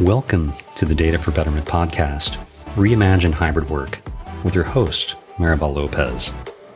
Welcome 0.00 0.52
to 0.74 0.84
the 0.84 0.94
Data 0.94 1.20
for 1.20 1.30
Betterment 1.30 1.66
podcast, 1.66 2.36
Reimagine 2.74 3.32
Hybrid 3.32 3.70
Work, 3.70 4.00
with 4.42 4.52
your 4.52 4.64
host, 4.64 5.14
Maribel 5.36 5.72
Lopez. 5.72 6.32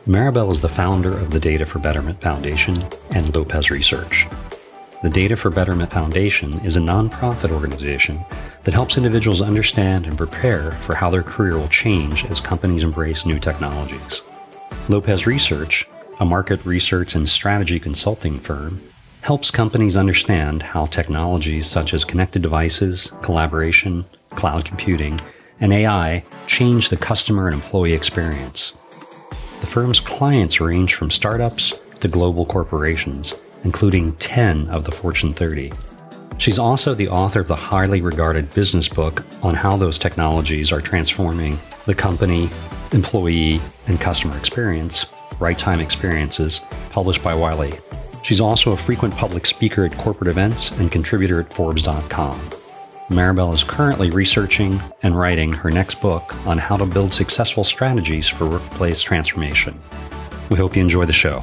Maribel 0.07 0.49
is 0.53 0.61
the 0.61 0.69
founder 0.69 1.11
of 1.11 1.29
the 1.29 1.39
Data 1.39 1.65
for 1.65 1.79
Betterment 1.79 2.21
Foundation 2.21 2.77
and 3.11 3.35
Lopez 3.35 3.71
Research. 3.71 4.25
The 5.03 5.09
Data 5.09 5.35
for 5.35 5.49
Betterment 5.49 5.91
Foundation 5.91 6.65
is 6.65 6.77
a 6.77 6.79
nonprofit 6.79 7.51
organization 7.51 8.23
that 8.63 8.73
helps 8.73 8.95
individuals 8.95 9.41
understand 9.41 10.05
and 10.05 10.17
prepare 10.17 10.71
for 10.71 10.95
how 10.95 11.09
their 11.09 11.21
career 11.21 11.57
will 11.57 11.67
change 11.67 12.23
as 12.27 12.39
companies 12.39 12.83
embrace 12.83 13.25
new 13.25 13.37
technologies. 13.37 14.21
Lopez 14.87 15.27
Research, 15.27 15.89
a 16.21 16.25
market 16.25 16.65
research 16.65 17.15
and 17.15 17.27
strategy 17.27 17.81
consulting 17.81 18.39
firm, 18.39 18.81
helps 19.21 19.51
companies 19.51 19.97
understand 19.97 20.63
how 20.63 20.85
technologies 20.85 21.67
such 21.67 21.93
as 21.93 22.05
connected 22.05 22.41
devices, 22.41 23.11
collaboration, 23.21 24.05
cloud 24.31 24.65
computing, 24.65 25.19
and 25.59 25.73
AI 25.73 26.23
change 26.47 26.89
the 26.89 26.97
customer 26.97 27.47
and 27.47 27.55
employee 27.55 27.93
experience. 27.93 28.73
The 29.59 29.67
firm's 29.67 29.99
clients 29.99 30.61
range 30.61 30.95
from 30.95 31.11
startups 31.11 31.73
to 31.99 32.07
global 32.07 32.45
corporations, 32.45 33.33
including 33.65 34.13
10 34.13 34.69
of 34.69 34.85
the 34.85 34.91
Fortune 34.91 35.33
30. 35.33 35.71
She's 36.37 36.57
also 36.57 36.93
the 36.93 37.09
author 37.09 37.41
of 37.41 37.49
the 37.49 37.55
highly 37.55 38.01
regarded 38.01 38.53
business 38.53 38.87
book 38.87 39.25
on 39.43 39.53
how 39.53 39.75
those 39.75 39.99
technologies 39.99 40.71
are 40.71 40.79
transforming 40.79 41.59
the 41.85 41.93
company, 41.93 42.49
employee, 42.93 43.59
and 43.87 43.99
customer 43.99 44.37
experience, 44.37 45.05
Right 45.41 45.57
Time 45.57 45.81
Experiences, 45.81 46.61
published 46.91 47.21
by 47.21 47.35
Wiley. 47.35 47.73
She's 48.29 48.39
also 48.39 48.73
a 48.73 48.77
frequent 48.77 49.15
public 49.15 49.47
speaker 49.47 49.85
at 49.85 49.97
corporate 49.97 50.27
events 50.27 50.69
and 50.73 50.91
contributor 50.91 51.39
at 51.39 51.51
Forbes.com. 51.51 52.39
Maribel 53.09 53.51
is 53.55 53.63
currently 53.63 54.11
researching 54.11 54.79
and 55.01 55.17
writing 55.17 55.51
her 55.51 55.71
next 55.71 55.99
book 55.99 56.35
on 56.45 56.59
how 56.59 56.77
to 56.77 56.85
build 56.85 57.11
successful 57.11 57.63
strategies 57.63 58.27
for 58.27 58.47
workplace 58.47 59.01
transformation. 59.01 59.81
We 60.51 60.57
hope 60.57 60.75
you 60.75 60.83
enjoy 60.83 61.05
the 61.05 61.11
show. 61.11 61.39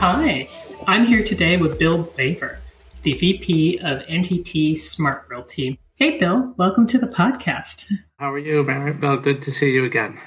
Hi, 0.00 0.48
I'm 0.88 1.06
here 1.06 1.22
today 1.22 1.56
with 1.56 1.78
Bill 1.78 2.02
Baver, 2.02 2.58
the 3.02 3.12
VP 3.12 3.78
of 3.78 4.00
NTT 4.06 4.76
Smart 4.76 5.24
Realty. 5.28 5.78
Hey, 5.94 6.18
Bill, 6.18 6.52
welcome 6.56 6.88
to 6.88 6.98
the 6.98 7.06
podcast. 7.06 7.86
How 8.18 8.32
are 8.32 8.40
you, 8.40 8.64
Maribel? 8.64 9.22
Good 9.22 9.40
to 9.42 9.52
see 9.52 9.70
you 9.70 9.84
again. 9.84 10.18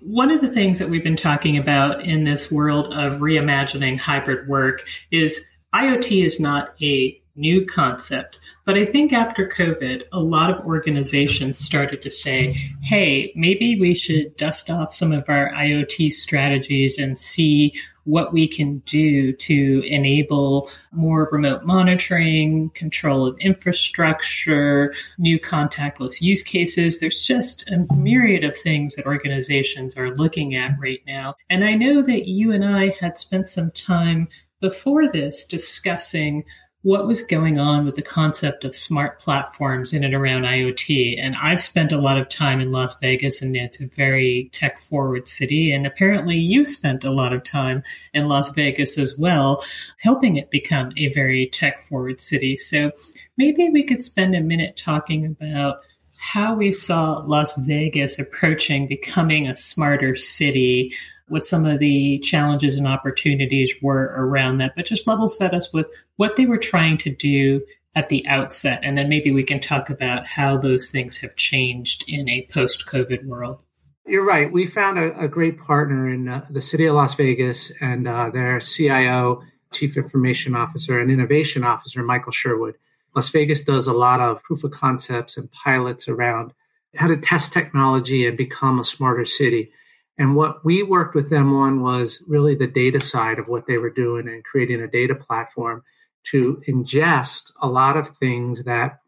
One 0.00 0.30
of 0.30 0.40
the 0.40 0.48
things 0.48 0.78
that 0.78 0.88
we've 0.88 1.02
been 1.02 1.16
talking 1.16 1.58
about 1.58 2.04
in 2.04 2.24
this 2.24 2.52
world 2.52 2.88
of 2.88 3.20
reimagining 3.20 3.98
hybrid 3.98 4.48
work 4.48 4.86
is 5.10 5.44
IoT 5.74 6.24
is 6.24 6.38
not 6.38 6.74
a 6.80 7.20
new 7.34 7.64
concept, 7.66 8.38
but 8.64 8.76
I 8.76 8.84
think 8.84 9.12
after 9.12 9.48
COVID, 9.48 10.04
a 10.12 10.20
lot 10.20 10.50
of 10.50 10.64
organizations 10.66 11.58
started 11.58 12.02
to 12.02 12.10
say, 12.10 12.52
hey, 12.82 13.32
maybe 13.34 13.78
we 13.78 13.94
should 13.94 14.36
dust 14.36 14.70
off 14.70 14.92
some 14.92 15.12
of 15.12 15.28
our 15.28 15.50
IoT 15.52 16.12
strategies 16.12 16.98
and 16.98 17.18
see 17.18 17.74
what 18.08 18.32
we 18.32 18.48
can 18.48 18.78
do 18.86 19.34
to 19.34 19.82
enable 19.86 20.70
more 20.92 21.28
remote 21.30 21.64
monitoring, 21.64 22.70
control 22.70 23.26
of 23.26 23.38
infrastructure, 23.38 24.94
new 25.18 25.38
contactless 25.38 26.22
use 26.22 26.42
cases. 26.42 27.00
There's 27.00 27.20
just 27.20 27.68
a 27.68 27.86
myriad 27.94 28.44
of 28.44 28.56
things 28.56 28.94
that 28.94 29.04
organizations 29.04 29.94
are 29.98 30.14
looking 30.16 30.54
at 30.54 30.72
right 30.80 31.02
now. 31.06 31.34
And 31.50 31.62
I 31.64 31.74
know 31.74 32.00
that 32.00 32.26
you 32.26 32.52
and 32.52 32.64
I 32.64 32.94
had 32.98 33.18
spent 33.18 33.46
some 33.46 33.70
time 33.72 34.28
before 34.60 35.12
this 35.12 35.44
discussing 35.44 36.44
what 36.82 37.08
was 37.08 37.22
going 37.22 37.58
on 37.58 37.84
with 37.84 37.96
the 37.96 38.02
concept 38.02 38.64
of 38.64 38.74
smart 38.74 39.20
platforms 39.20 39.92
in 39.92 40.04
and 40.04 40.14
around 40.14 40.42
IoT. 40.42 41.20
And 41.20 41.34
I've 41.36 41.60
spent 41.60 41.90
a 41.90 42.00
lot 42.00 42.18
of 42.18 42.28
time 42.28 42.60
in 42.60 42.70
Las 42.70 42.96
Vegas, 43.00 43.42
and 43.42 43.56
it's 43.56 43.80
a 43.80 43.88
very 43.88 44.48
tech 44.52 44.78
forward 44.78 45.26
city. 45.26 45.72
And 45.72 45.86
apparently, 45.86 46.36
you 46.36 46.64
spent 46.64 47.02
a 47.02 47.10
lot 47.10 47.32
of 47.32 47.42
time 47.42 47.82
in 48.14 48.28
Las 48.28 48.50
Vegas 48.50 48.96
as 48.96 49.18
well, 49.18 49.64
helping 49.98 50.36
it 50.36 50.50
become 50.50 50.92
a 50.96 51.08
very 51.08 51.48
tech 51.48 51.80
forward 51.80 52.20
city. 52.20 52.56
So 52.56 52.92
maybe 53.36 53.68
we 53.70 53.82
could 53.82 54.02
spend 54.02 54.36
a 54.36 54.40
minute 54.40 54.76
talking 54.76 55.26
about 55.26 55.78
how 56.16 56.54
we 56.54 56.70
saw 56.72 57.24
Las 57.26 57.56
Vegas 57.58 58.18
approaching 58.18 58.86
becoming 58.86 59.48
a 59.48 59.56
smarter 59.56 60.14
city 60.14 60.94
what 61.28 61.44
some 61.44 61.66
of 61.66 61.78
the 61.78 62.18
challenges 62.18 62.78
and 62.78 62.86
opportunities 62.86 63.74
were 63.82 64.12
around 64.16 64.58
that, 64.58 64.72
but 64.76 64.86
just 64.86 65.06
level 65.06 65.28
set 65.28 65.54
us 65.54 65.72
with 65.72 65.86
what 66.16 66.36
they 66.36 66.46
were 66.46 66.58
trying 66.58 66.98
to 66.98 67.10
do 67.10 67.62
at 67.94 68.08
the 68.08 68.26
outset. 68.28 68.80
And 68.82 68.96
then 68.96 69.08
maybe 69.08 69.32
we 69.32 69.42
can 69.42 69.60
talk 69.60 69.90
about 69.90 70.26
how 70.26 70.56
those 70.56 70.90
things 70.90 71.16
have 71.18 71.36
changed 71.36 72.04
in 72.06 72.28
a 72.28 72.46
post 72.50 72.86
COVID 72.86 73.24
world. 73.24 73.62
You're 74.06 74.24
right. 74.24 74.50
We 74.50 74.66
found 74.66 74.98
a, 74.98 75.24
a 75.24 75.28
great 75.28 75.60
partner 75.60 76.08
in 76.08 76.28
uh, 76.28 76.46
the 76.48 76.62
city 76.62 76.86
of 76.86 76.94
Las 76.94 77.14
Vegas 77.14 77.72
and 77.80 78.08
uh, 78.08 78.30
their 78.30 78.60
CIO, 78.60 79.42
Chief 79.72 79.96
Information 79.96 80.54
Officer, 80.54 80.98
and 80.98 81.10
Innovation 81.10 81.64
Officer, 81.64 82.02
Michael 82.02 82.32
Sherwood. 82.32 82.76
Las 83.14 83.28
Vegas 83.30 83.64
does 83.64 83.86
a 83.86 83.92
lot 83.92 84.20
of 84.20 84.42
proof 84.42 84.64
of 84.64 84.70
concepts 84.70 85.36
and 85.36 85.50
pilots 85.50 86.08
around 86.08 86.52
how 86.94 87.08
to 87.08 87.16
test 87.16 87.52
technology 87.52 88.26
and 88.26 88.36
become 88.36 88.78
a 88.78 88.84
smarter 88.84 89.24
city. 89.24 89.72
And 90.18 90.34
what 90.34 90.64
we 90.64 90.82
worked 90.82 91.14
with 91.14 91.30
them 91.30 91.54
on 91.54 91.80
was 91.80 92.24
really 92.26 92.56
the 92.56 92.66
data 92.66 93.00
side 93.00 93.38
of 93.38 93.46
what 93.46 93.66
they 93.66 93.78
were 93.78 93.90
doing 93.90 94.28
and 94.28 94.44
creating 94.44 94.80
a 94.80 94.88
data 94.88 95.14
platform 95.14 95.84
to 96.24 96.60
ingest 96.68 97.52
a 97.62 97.68
lot 97.68 97.96
of 97.96 98.16
things 98.16 98.64
that 98.64 99.00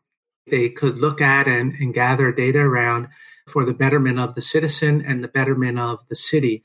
they 0.46 0.68
could 0.68 0.98
look 0.98 1.20
at 1.20 1.48
and, 1.48 1.74
and 1.74 1.92
gather 1.92 2.32
data 2.32 2.58
around 2.58 3.08
for 3.48 3.64
the 3.64 3.72
betterment 3.72 4.18
of 4.18 4.34
the 4.34 4.40
citizen 4.40 5.04
and 5.04 5.22
the 5.22 5.28
betterment 5.28 5.78
of 5.78 5.98
the 6.08 6.14
city. 6.14 6.62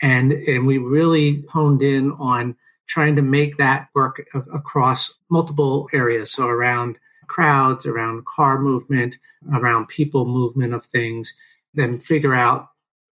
And, 0.00 0.32
and 0.32 0.66
we 0.66 0.78
really 0.78 1.44
honed 1.50 1.82
in 1.82 2.12
on 2.12 2.56
trying 2.86 3.16
to 3.16 3.22
make 3.22 3.58
that 3.58 3.88
work 3.94 4.26
a- 4.34 4.38
across 4.38 5.12
multiple 5.28 5.88
areas. 5.92 6.32
So 6.32 6.46
around 6.46 6.98
crowds, 7.28 7.86
around 7.86 8.24
car 8.26 8.58
movement, 8.58 9.16
around 9.52 9.88
people 9.88 10.24
movement 10.24 10.74
of 10.74 10.84
things, 10.86 11.34
then 11.74 12.00
figure 12.00 12.34
out 12.34 12.68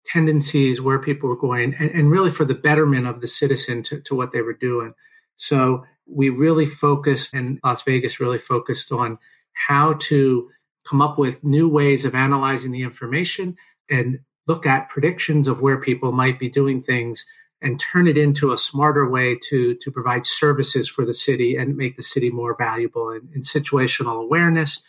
tendencies, 0.07 0.81
where 0.81 0.99
people 0.99 1.29
were 1.29 1.37
going, 1.37 1.75
and, 1.79 1.91
and 1.91 2.11
really 2.11 2.31
for 2.31 2.45
the 2.45 2.55
betterment 2.55 3.07
of 3.07 3.21
the 3.21 3.29
citizen 3.29 3.83
to, 3.85 4.01
to 4.01 4.15
what 4.15 4.33
they 4.33 4.43
were 4.43 4.53
doing. 4.53 4.95
So 5.37 5.85
we 6.07 6.29
really 6.31 6.67
focused, 6.67 7.35
and 7.35 7.59
Las 7.65 7.83
Vegas 7.83 8.21
really 8.21 8.39
focused 8.39 8.93
on 8.93 9.19
how 9.53 9.95
to 9.95 10.51
come 10.89 11.03
up 11.03 11.19
with 11.19 11.43
new 11.43 11.69
ways 11.69 12.05
of 12.05 12.15
analyzing 12.15 12.71
the 12.71 12.83
information 12.83 13.57
and 13.91 14.21
look 14.47 14.67
at 14.67 14.89
predictions 14.89 15.49
of 15.49 15.61
where 15.61 15.81
people 15.81 16.13
might 16.13 16.39
be 16.39 16.49
doing 16.49 16.83
things 16.83 17.25
and 17.63 17.81
turn 17.81 18.07
it 18.07 18.19
into 18.19 18.53
a 18.53 18.59
smarter 18.59 19.09
way 19.09 19.37
to 19.49 19.75
to 19.77 19.91
provide 19.91 20.27
services 20.27 20.89
for 20.89 21.05
the 21.05 21.15
city 21.15 21.57
and 21.57 21.77
make 21.77 21.97
the 21.97 22.03
city 22.03 22.31
more 22.31 22.55
valuable 22.57 23.11
in, 23.11 23.29
in 23.35 23.43
situational 23.43 24.23
awareness 24.23 24.83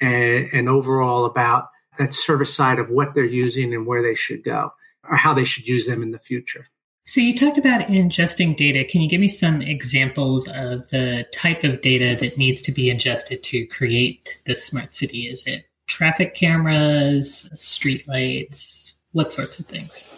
and, 0.00 0.48
and 0.52 0.68
overall 0.68 1.26
about 1.26 1.68
that 1.98 2.14
service 2.14 2.54
side 2.54 2.78
of 2.78 2.90
what 2.90 3.14
they're 3.14 3.24
using 3.24 3.74
and 3.74 3.86
where 3.86 4.02
they 4.02 4.14
should 4.14 4.44
go 4.44 4.72
or 5.08 5.16
how 5.16 5.34
they 5.34 5.44
should 5.44 5.66
use 5.66 5.86
them 5.86 6.02
in 6.02 6.10
the 6.10 6.18
future. 6.18 6.66
So 7.06 7.20
you 7.20 7.34
talked 7.34 7.58
about 7.58 7.82
ingesting 7.82 8.56
data. 8.56 8.82
Can 8.84 9.02
you 9.02 9.08
give 9.10 9.20
me 9.20 9.28
some 9.28 9.60
examples 9.60 10.48
of 10.48 10.88
the 10.88 11.26
type 11.34 11.62
of 11.62 11.82
data 11.82 12.16
that 12.18 12.38
needs 12.38 12.62
to 12.62 12.72
be 12.72 12.88
ingested 12.88 13.42
to 13.42 13.66
create 13.66 14.40
the 14.46 14.56
smart 14.56 14.94
city? 14.94 15.28
Is 15.28 15.44
it 15.46 15.66
traffic 15.86 16.34
cameras, 16.34 17.50
street 17.56 18.08
lights, 18.08 18.94
what 19.12 19.32
sorts 19.32 19.58
of 19.58 19.66
things? 19.66 20.08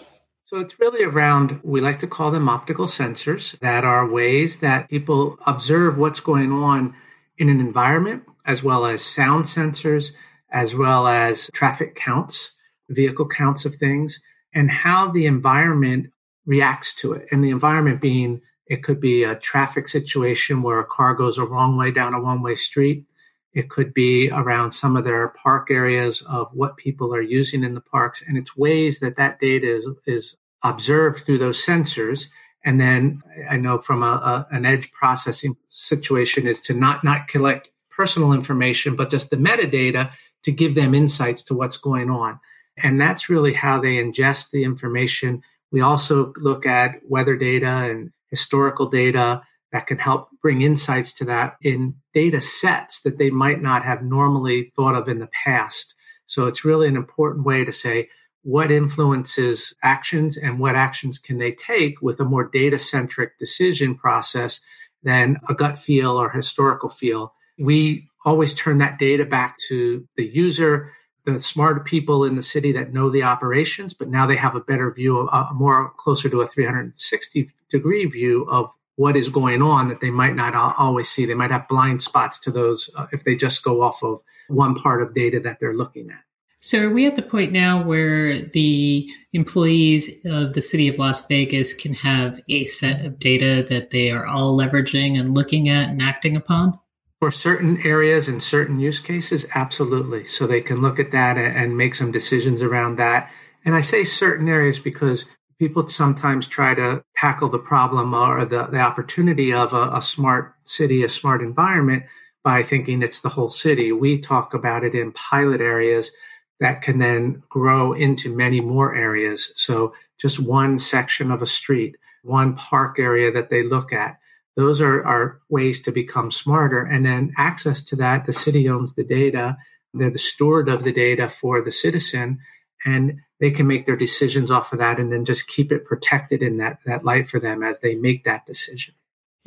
So 0.44 0.60
it's 0.60 0.78
really 0.78 1.02
around, 1.02 1.58
we 1.64 1.80
like 1.80 1.98
to 1.98 2.06
call 2.06 2.30
them 2.30 2.48
optical 2.48 2.86
sensors 2.86 3.58
that 3.58 3.84
are 3.84 4.08
ways 4.08 4.60
that 4.60 4.88
people 4.88 5.38
observe 5.44 5.98
what's 5.98 6.20
going 6.20 6.52
on 6.52 6.94
in 7.36 7.48
an 7.48 7.58
environment, 7.58 8.22
as 8.44 8.62
well 8.62 8.86
as 8.86 9.02
sound 9.02 9.46
sensors, 9.46 10.12
as 10.50 10.74
well 10.74 11.06
as 11.06 11.50
traffic 11.52 11.94
counts, 11.94 12.52
vehicle 12.88 13.28
counts 13.28 13.64
of 13.64 13.74
things, 13.76 14.20
and 14.54 14.70
how 14.70 15.10
the 15.10 15.26
environment 15.26 16.10
reacts 16.46 16.94
to 16.94 17.12
it. 17.12 17.26
And 17.30 17.44
the 17.44 17.50
environment 17.50 18.00
being, 18.00 18.40
it 18.66 18.82
could 18.82 19.00
be 19.00 19.24
a 19.24 19.36
traffic 19.36 19.88
situation 19.88 20.62
where 20.62 20.80
a 20.80 20.84
car 20.84 21.14
goes 21.14 21.38
a 21.38 21.44
wrong 21.44 21.76
way 21.76 21.90
down 21.90 22.14
a 22.14 22.20
one 22.20 22.42
way 22.42 22.56
street. 22.56 23.04
It 23.52 23.70
could 23.70 23.94
be 23.94 24.30
around 24.30 24.70
some 24.70 24.96
of 24.96 25.04
their 25.04 25.28
park 25.28 25.70
areas 25.70 26.22
of 26.28 26.48
what 26.52 26.76
people 26.76 27.14
are 27.14 27.22
using 27.22 27.64
in 27.64 27.74
the 27.74 27.80
parks. 27.80 28.22
And 28.26 28.36
it's 28.36 28.56
ways 28.56 29.00
that 29.00 29.16
that 29.16 29.40
data 29.40 29.66
is, 29.74 29.88
is 30.06 30.36
observed 30.62 31.20
through 31.20 31.38
those 31.38 31.64
sensors. 31.64 32.26
And 32.64 32.80
then 32.80 33.22
I 33.48 33.56
know 33.56 33.78
from 33.78 34.02
a, 34.02 34.06
a, 34.06 34.46
an 34.50 34.66
edge 34.66 34.90
processing 34.92 35.56
situation 35.68 36.46
is 36.46 36.60
to 36.60 36.74
not, 36.74 37.02
not 37.02 37.28
collect 37.28 37.70
personal 37.90 38.32
information, 38.32 38.94
but 38.94 39.10
just 39.10 39.30
the 39.30 39.36
metadata 39.36 40.10
to 40.46 40.52
give 40.52 40.76
them 40.76 40.94
insights 40.94 41.42
to 41.42 41.54
what's 41.54 41.76
going 41.76 42.08
on. 42.08 42.38
And 42.76 43.00
that's 43.00 43.28
really 43.28 43.52
how 43.52 43.80
they 43.80 43.96
ingest 43.96 44.50
the 44.50 44.62
information. 44.62 45.42
We 45.72 45.80
also 45.80 46.32
look 46.36 46.66
at 46.66 47.00
weather 47.08 47.36
data 47.36 47.66
and 47.66 48.12
historical 48.30 48.86
data 48.86 49.42
that 49.72 49.88
can 49.88 49.98
help 49.98 50.28
bring 50.40 50.62
insights 50.62 51.12
to 51.14 51.24
that 51.24 51.56
in 51.62 51.96
data 52.14 52.40
sets 52.40 53.00
that 53.00 53.18
they 53.18 53.28
might 53.28 53.60
not 53.60 53.82
have 53.82 54.04
normally 54.04 54.72
thought 54.76 54.94
of 54.94 55.08
in 55.08 55.18
the 55.18 55.28
past. 55.44 55.96
So 56.26 56.46
it's 56.46 56.64
really 56.64 56.86
an 56.86 56.96
important 56.96 57.44
way 57.44 57.64
to 57.64 57.72
say 57.72 58.08
what 58.44 58.70
influences 58.70 59.74
actions 59.82 60.36
and 60.36 60.60
what 60.60 60.76
actions 60.76 61.18
can 61.18 61.38
they 61.38 61.50
take 61.50 62.00
with 62.00 62.20
a 62.20 62.24
more 62.24 62.44
data 62.44 62.78
centric 62.78 63.36
decision 63.40 63.96
process 63.96 64.60
than 65.02 65.40
a 65.48 65.54
gut 65.54 65.76
feel 65.76 66.12
or 66.12 66.30
historical 66.30 66.88
feel. 66.88 67.34
We 67.58 68.08
always 68.26 68.52
turn 68.52 68.78
that 68.78 68.98
data 68.98 69.24
back 69.24 69.56
to 69.68 70.06
the 70.16 70.26
user, 70.26 70.92
the 71.24 71.40
smart 71.40 71.86
people 71.86 72.24
in 72.24 72.34
the 72.34 72.42
city 72.42 72.72
that 72.72 72.92
know 72.92 73.08
the 73.08 73.22
operations, 73.22 73.94
but 73.94 74.08
now 74.08 74.26
they 74.26 74.36
have 74.36 74.56
a 74.56 74.60
better 74.60 74.90
view, 74.90 75.18
of, 75.18 75.28
a 75.50 75.54
more 75.54 75.92
closer 75.96 76.28
to 76.28 76.40
a 76.42 76.46
360 76.46 77.50
degree 77.70 78.04
view 78.04 78.44
of 78.50 78.70
what 78.96 79.16
is 79.16 79.28
going 79.28 79.62
on 79.62 79.88
that 79.88 80.00
they 80.00 80.10
might 80.10 80.34
not 80.34 80.54
always 80.76 81.08
see. 81.08 81.24
They 81.24 81.34
might 81.34 81.50
have 81.50 81.68
blind 81.68 82.02
spots 82.02 82.40
to 82.40 82.50
those 82.50 82.90
uh, 82.96 83.06
if 83.12 83.24
they 83.24 83.36
just 83.36 83.62
go 83.62 83.82
off 83.82 84.02
of 84.02 84.20
one 84.48 84.74
part 84.74 85.02
of 85.02 85.14
data 85.14 85.40
that 85.40 85.60
they're 85.60 85.74
looking 85.74 86.10
at. 86.10 86.20
So, 86.58 86.86
are 86.86 86.90
we 86.90 87.06
at 87.06 87.14
the 87.14 87.22
point 87.22 87.52
now 87.52 87.84
where 87.84 88.46
the 88.46 89.08
employees 89.34 90.08
of 90.24 90.54
the 90.54 90.62
city 90.62 90.88
of 90.88 90.98
Las 90.98 91.26
Vegas 91.26 91.74
can 91.74 91.92
have 91.94 92.40
a 92.48 92.64
set 92.64 93.04
of 93.04 93.18
data 93.18 93.64
that 93.68 93.90
they 93.90 94.10
are 94.10 94.26
all 94.26 94.56
leveraging 94.56 95.20
and 95.20 95.34
looking 95.34 95.68
at 95.68 95.90
and 95.90 96.00
acting 96.00 96.34
upon? 96.34 96.78
For 97.20 97.30
certain 97.30 97.80
areas 97.82 98.28
and 98.28 98.42
certain 98.42 98.78
use 98.78 99.00
cases, 99.00 99.46
absolutely. 99.54 100.26
So, 100.26 100.46
they 100.46 100.60
can 100.60 100.82
look 100.82 100.98
at 100.98 101.12
that 101.12 101.38
and 101.38 101.76
make 101.76 101.94
some 101.94 102.12
decisions 102.12 102.62
around 102.62 102.96
that. 102.96 103.30
And 103.64 103.74
I 103.74 103.80
say 103.80 104.04
certain 104.04 104.48
areas 104.48 104.78
because 104.78 105.24
people 105.58 105.88
sometimes 105.88 106.46
try 106.46 106.74
to 106.74 107.02
tackle 107.16 107.48
the 107.48 107.58
problem 107.58 108.14
or 108.14 108.44
the, 108.44 108.66
the 108.66 108.78
opportunity 108.78 109.52
of 109.52 109.72
a, 109.72 109.90
a 109.96 110.02
smart 110.02 110.54
city, 110.64 111.02
a 111.02 111.08
smart 111.08 111.42
environment 111.42 112.04
by 112.44 112.62
thinking 112.62 113.02
it's 113.02 113.20
the 113.20 113.28
whole 113.28 113.50
city. 113.50 113.92
We 113.92 114.20
talk 114.20 114.54
about 114.54 114.84
it 114.84 114.94
in 114.94 115.12
pilot 115.12 115.60
areas 115.60 116.12
that 116.60 116.82
can 116.82 116.98
then 116.98 117.42
grow 117.48 117.92
into 117.92 118.34
many 118.34 118.60
more 118.60 118.94
areas. 118.94 119.52
So 119.56 119.94
just 120.18 120.38
one 120.38 120.78
section 120.78 121.30
of 121.30 121.42
a 121.42 121.46
street, 121.46 121.96
one 122.22 122.54
park 122.54 122.98
area 122.98 123.32
that 123.32 123.50
they 123.50 123.62
look 123.62 123.92
at. 123.92 124.18
Those 124.56 124.80
are, 124.80 125.04
are 125.04 125.40
ways 125.48 125.82
to 125.82 125.92
become 125.92 126.30
smarter. 126.30 126.82
And 126.82 127.04
then 127.04 127.34
access 127.36 127.82
to 127.84 127.96
that, 127.96 128.24
the 128.24 128.32
city 128.32 128.68
owns 128.68 128.94
the 128.94 129.04
data. 129.04 129.56
They're 129.92 130.10
the 130.10 130.18
steward 130.18 130.68
of 130.68 130.82
the 130.82 130.92
data 130.92 131.28
for 131.28 131.62
the 131.62 131.70
citizen. 131.70 132.38
And 132.84 133.20
they 133.38 133.50
can 133.50 133.66
make 133.66 133.84
their 133.84 133.96
decisions 133.96 134.50
off 134.50 134.72
of 134.72 134.78
that 134.78 134.98
and 134.98 135.12
then 135.12 135.24
just 135.24 135.46
keep 135.46 135.70
it 135.72 135.84
protected 135.84 136.42
in 136.42 136.56
that, 136.56 136.78
that 136.86 137.04
light 137.04 137.28
for 137.28 137.38
them 137.38 137.62
as 137.62 137.80
they 137.80 137.94
make 137.94 138.24
that 138.24 138.46
decision. 138.46 138.94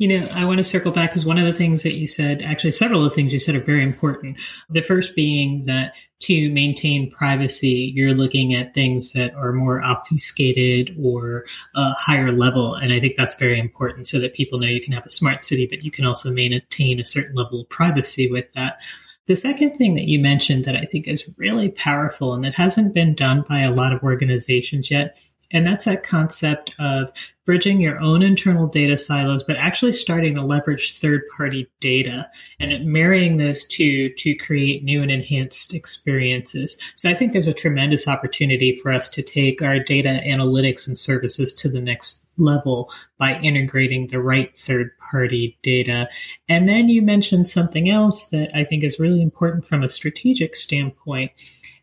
You 0.00 0.08
know, 0.08 0.28
I 0.32 0.46
want 0.46 0.56
to 0.56 0.64
circle 0.64 0.92
back 0.92 1.10
because 1.10 1.26
one 1.26 1.36
of 1.36 1.44
the 1.44 1.52
things 1.52 1.82
that 1.82 1.92
you 1.92 2.06
said, 2.06 2.40
actually, 2.40 2.72
several 2.72 3.04
of 3.04 3.10
the 3.10 3.14
things 3.14 3.34
you 3.34 3.38
said 3.38 3.54
are 3.54 3.62
very 3.62 3.82
important. 3.82 4.38
The 4.70 4.80
first 4.80 5.14
being 5.14 5.66
that 5.66 5.94
to 6.20 6.48
maintain 6.48 7.10
privacy, 7.10 7.92
you're 7.94 8.14
looking 8.14 8.54
at 8.54 8.72
things 8.72 9.12
that 9.12 9.34
are 9.34 9.52
more 9.52 9.84
obfuscated 9.84 10.96
or 10.98 11.44
uh, 11.74 11.92
higher 11.92 12.32
level. 12.32 12.76
And 12.76 12.94
I 12.94 12.98
think 12.98 13.16
that's 13.16 13.34
very 13.34 13.60
important 13.60 14.08
so 14.08 14.18
that 14.20 14.32
people 14.32 14.58
know 14.58 14.68
you 14.68 14.80
can 14.80 14.94
have 14.94 15.04
a 15.04 15.10
smart 15.10 15.44
city, 15.44 15.66
but 15.66 15.84
you 15.84 15.90
can 15.90 16.06
also 16.06 16.32
maintain 16.32 16.98
a 16.98 17.04
certain 17.04 17.34
level 17.34 17.60
of 17.60 17.68
privacy 17.68 18.32
with 18.32 18.50
that. 18.54 18.80
The 19.26 19.36
second 19.36 19.74
thing 19.74 19.96
that 19.96 20.08
you 20.08 20.18
mentioned 20.18 20.64
that 20.64 20.76
I 20.76 20.86
think 20.86 21.08
is 21.08 21.28
really 21.36 21.68
powerful 21.68 22.32
and 22.32 22.42
that 22.44 22.54
hasn't 22.54 22.94
been 22.94 23.14
done 23.14 23.44
by 23.46 23.60
a 23.60 23.70
lot 23.70 23.92
of 23.92 24.02
organizations 24.02 24.90
yet 24.90 25.22
and 25.52 25.66
that's 25.66 25.84
that 25.84 26.02
concept 26.02 26.74
of 26.78 27.10
bridging 27.50 27.80
your 27.80 27.98
own 27.98 28.22
internal 28.22 28.68
data 28.68 28.96
silos, 28.96 29.42
but 29.42 29.56
actually 29.56 29.90
starting 29.90 30.36
to 30.36 30.40
leverage 30.40 30.96
third 31.00 31.22
party 31.36 31.68
data 31.80 32.30
and 32.60 32.84
marrying 32.84 33.38
those 33.38 33.64
two 33.64 34.08
to 34.10 34.36
create 34.36 34.84
new 34.84 35.02
and 35.02 35.10
enhanced 35.10 35.74
experiences. 35.74 36.78
So 36.94 37.10
I 37.10 37.14
think 37.14 37.32
there's 37.32 37.48
a 37.48 37.52
tremendous 37.52 38.06
opportunity 38.06 38.72
for 38.72 38.92
us 38.92 39.08
to 39.08 39.22
take 39.22 39.62
our 39.62 39.80
data 39.80 40.20
analytics 40.24 40.86
and 40.86 40.96
services 40.96 41.52
to 41.54 41.68
the 41.68 41.80
next 41.80 42.24
level 42.38 42.88
by 43.18 43.36
integrating 43.40 44.06
the 44.06 44.22
right 44.22 44.56
third 44.56 44.96
party 44.98 45.58
data. 45.64 46.08
And 46.48 46.68
then 46.68 46.88
you 46.88 47.02
mentioned 47.02 47.48
something 47.48 47.90
else 47.90 48.26
that 48.26 48.52
I 48.54 48.62
think 48.62 48.84
is 48.84 49.00
really 49.00 49.22
important 49.22 49.64
from 49.64 49.82
a 49.82 49.90
strategic 49.90 50.54
standpoint. 50.54 51.32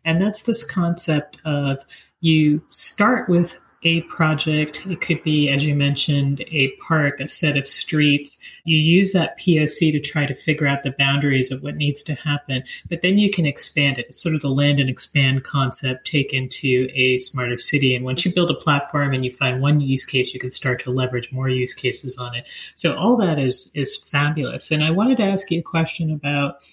And 0.06 0.18
that's 0.18 0.40
this 0.40 0.64
concept 0.64 1.36
of 1.44 1.84
you 2.22 2.62
start 2.70 3.28
with 3.28 3.58
a 3.82 4.00
project. 4.02 4.86
It 4.86 5.00
could 5.00 5.22
be, 5.22 5.48
as 5.50 5.64
you 5.64 5.74
mentioned, 5.74 6.40
a 6.48 6.70
park, 6.88 7.20
a 7.20 7.28
set 7.28 7.56
of 7.56 7.66
streets. 7.66 8.36
You 8.64 8.76
use 8.76 9.12
that 9.12 9.38
POC 9.38 9.92
to 9.92 10.00
try 10.00 10.26
to 10.26 10.34
figure 10.34 10.66
out 10.66 10.82
the 10.82 10.94
boundaries 10.98 11.50
of 11.50 11.62
what 11.62 11.76
needs 11.76 12.02
to 12.04 12.14
happen, 12.14 12.64
but 12.88 13.02
then 13.02 13.18
you 13.18 13.30
can 13.30 13.46
expand 13.46 13.98
it. 13.98 14.06
It's 14.08 14.22
sort 14.22 14.34
of 14.34 14.42
the 14.42 14.48
land 14.48 14.80
and 14.80 14.90
expand 14.90 15.44
concept 15.44 16.06
taken 16.06 16.48
to 16.48 16.90
a 16.94 17.18
smarter 17.18 17.58
city. 17.58 17.94
And 17.94 18.04
once 18.04 18.24
you 18.24 18.32
build 18.32 18.50
a 18.50 18.54
platform 18.54 19.14
and 19.14 19.24
you 19.24 19.30
find 19.30 19.60
one 19.60 19.80
use 19.80 20.04
case, 20.04 20.34
you 20.34 20.40
can 20.40 20.50
start 20.50 20.82
to 20.82 20.90
leverage 20.90 21.32
more 21.32 21.48
use 21.48 21.74
cases 21.74 22.18
on 22.18 22.34
it. 22.34 22.48
So 22.74 22.96
all 22.96 23.16
that 23.18 23.38
is 23.38 23.70
is 23.74 23.96
fabulous. 23.96 24.70
And 24.70 24.82
I 24.82 24.90
wanted 24.90 25.18
to 25.18 25.24
ask 25.24 25.50
you 25.50 25.60
a 25.60 25.62
question 25.62 26.10
about 26.10 26.66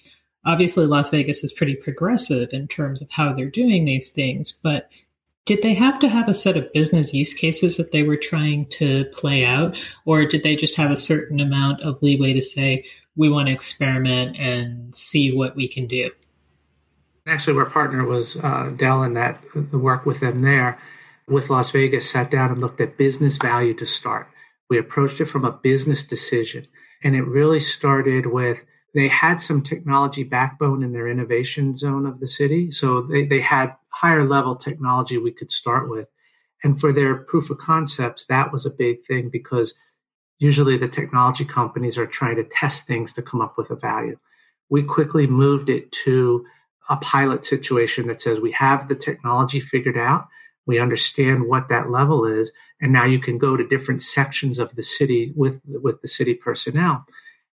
obviously 0.44 0.86
Las 0.86 1.10
Vegas 1.10 1.44
is 1.44 1.52
pretty 1.52 1.74
progressive 1.74 2.52
in 2.52 2.68
terms 2.68 3.02
of 3.02 3.10
how 3.10 3.32
they're 3.32 3.50
doing 3.50 3.84
these 3.84 4.10
things, 4.10 4.54
but 4.62 5.02
did 5.46 5.62
they 5.62 5.74
have 5.74 6.00
to 6.00 6.08
have 6.08 6.28
a 6.28 6.34
set 6.34 6.56
of 6.56 6.72
business 6.72 7.14
use 7.14 7.32
cases 7.32 7.76
that 7.76 7.92
they 7.92 8.02
were 8.02 8.16
trying 8.16 8.66
to 8.66 9.04
play 9.06 9.44
out, 9.44 9.78
or 10.04 10.26
did 10.26 10.42
they 10.42 10.56
just 10.56 10.76
have 10.76 10.90
a 10.90 10.96
certain 10.96 11.40
amount 11.40 11.80
of 11.82 12.02
leeway 12.02 12.32
to 12.32 12.42
say, 12.42 12.84
we 13.14 13.30
want 13.30 13.46
to 13.46 13.54
experiment 13.54 14.36
and 14.36 14.94
see 14.94 15.34
what 15.34 15.54
we 15.54 15.68
can 15.68 15.86
do? 15.86 16.10
Actually, 17.28 17.58
our 17.58 17.70
partner 17.70 18.04
was 18.04 18.36
uh, 18.36 18.72
Dell, 18.76 19.04
and 19.04 19.16
that 19.16 19.42
the 19.54 19.78
work 19.78 20.04
with 20.04 20.20
them 20.20 20.40
there 20.40 20.78
with 21.28 21.48
Las 21.48 21.70
Vegas 21.70 22.10
sat 22.10 22.30
down 22.30 22.50
and 22.50 22.60
looked 22.60 22.80
at 22.80 22.98
business 22.98 23.36
value 23.36 23.74
to 23.74 23.86
start. 23.86 24.28
We 24.68 24.78
approached 24.78 25.20
it 25.20 25.26
from 25.26 25.44
a 25.44 25.52
business 25.52 26.04
decision, 26.04 26.66
and 27.04 27.14
it 27.14 27.22
really 27.22 27.60
started 27.60 28.26
with 28.26 28.58
they 28.94 29.08
had 29.08 29.42
some 29.42 29.62
technology 29.62 30.24
backbone 30.24 30.82
in 30.82 30.92
their 30.92 31.06
innovation 31.06 31.76
zone 31.76 32.06
of 32.06 32.18
the 32.18 32.26
city. 32.26 32.72
So 32.72 33.02
they, 33.02 33.26
they 33.26 33.40
had 33.40 33.76
higher 33.96 34.24
level 34.28 34.56
technology 34.56 35.16
we 35.16 35.32
could 35.32 35.50
start 35.50 35.88
with. 35.88 36.06
And 36.62 36.78
for 36.78 36.92
their 36.92 37.14
proof 37.14 37.50
of 37.50 37.58
concepts, 37.58 38.26
that 38.26 38.52
was 38.52 38.66
a 38.66 38.70
big 38.70 39.04
thing 39.06 39.30
because 39.30 39.74
usually 40.38 40.76
the 40.76 40.88
technology 40.88 41.44
companies 41.44 41.96
are 41.96 42.06
trying 42.06 42.36
to 42.36 42.44
test 42.44 42.86
things 42.86 43.12
to 43.14 43.22
come 43.22 43.40
up 43.40 43.56
with 43.56 43.70
a 43.70 43.76
value. 43.76 44.18
We 44.68 44.82
quickly 44.82 45.26
moved 45.26 45.68
it 45.68 45.90
to 46.04 46.44
a 46.88 46.96
pilot 46.96 47.46
situation 47.46 48.06
that 48.08 48.20
says 48.20 48.38
we 48.38 48.52
have 48.52 48.88
the 48.88 48.94
technology 48.94 49.60
figured 49.60 49.96
out, 49.96 50.26
we 50.66 50.78
understand 50.78 51.46
what 51.46 51.68
that 51.68 51.90
level 51.90 52.26
is, 52.26 52.52
and 52.80 52.92
now 52.92 53.04
you 53.04 53.18
can 53.18 53.38
go 53.38 53.56
to 53.56 53.66
different 53.66 54.02
sections 54.02 54.58
of 54.58 54.74
the 54.74 54.82
city 54.82 55.32
with 55.34 55.60
with 55.66 56.02
the 56.02 56.08
city 56.08 56.34
personnel 56.34 57.06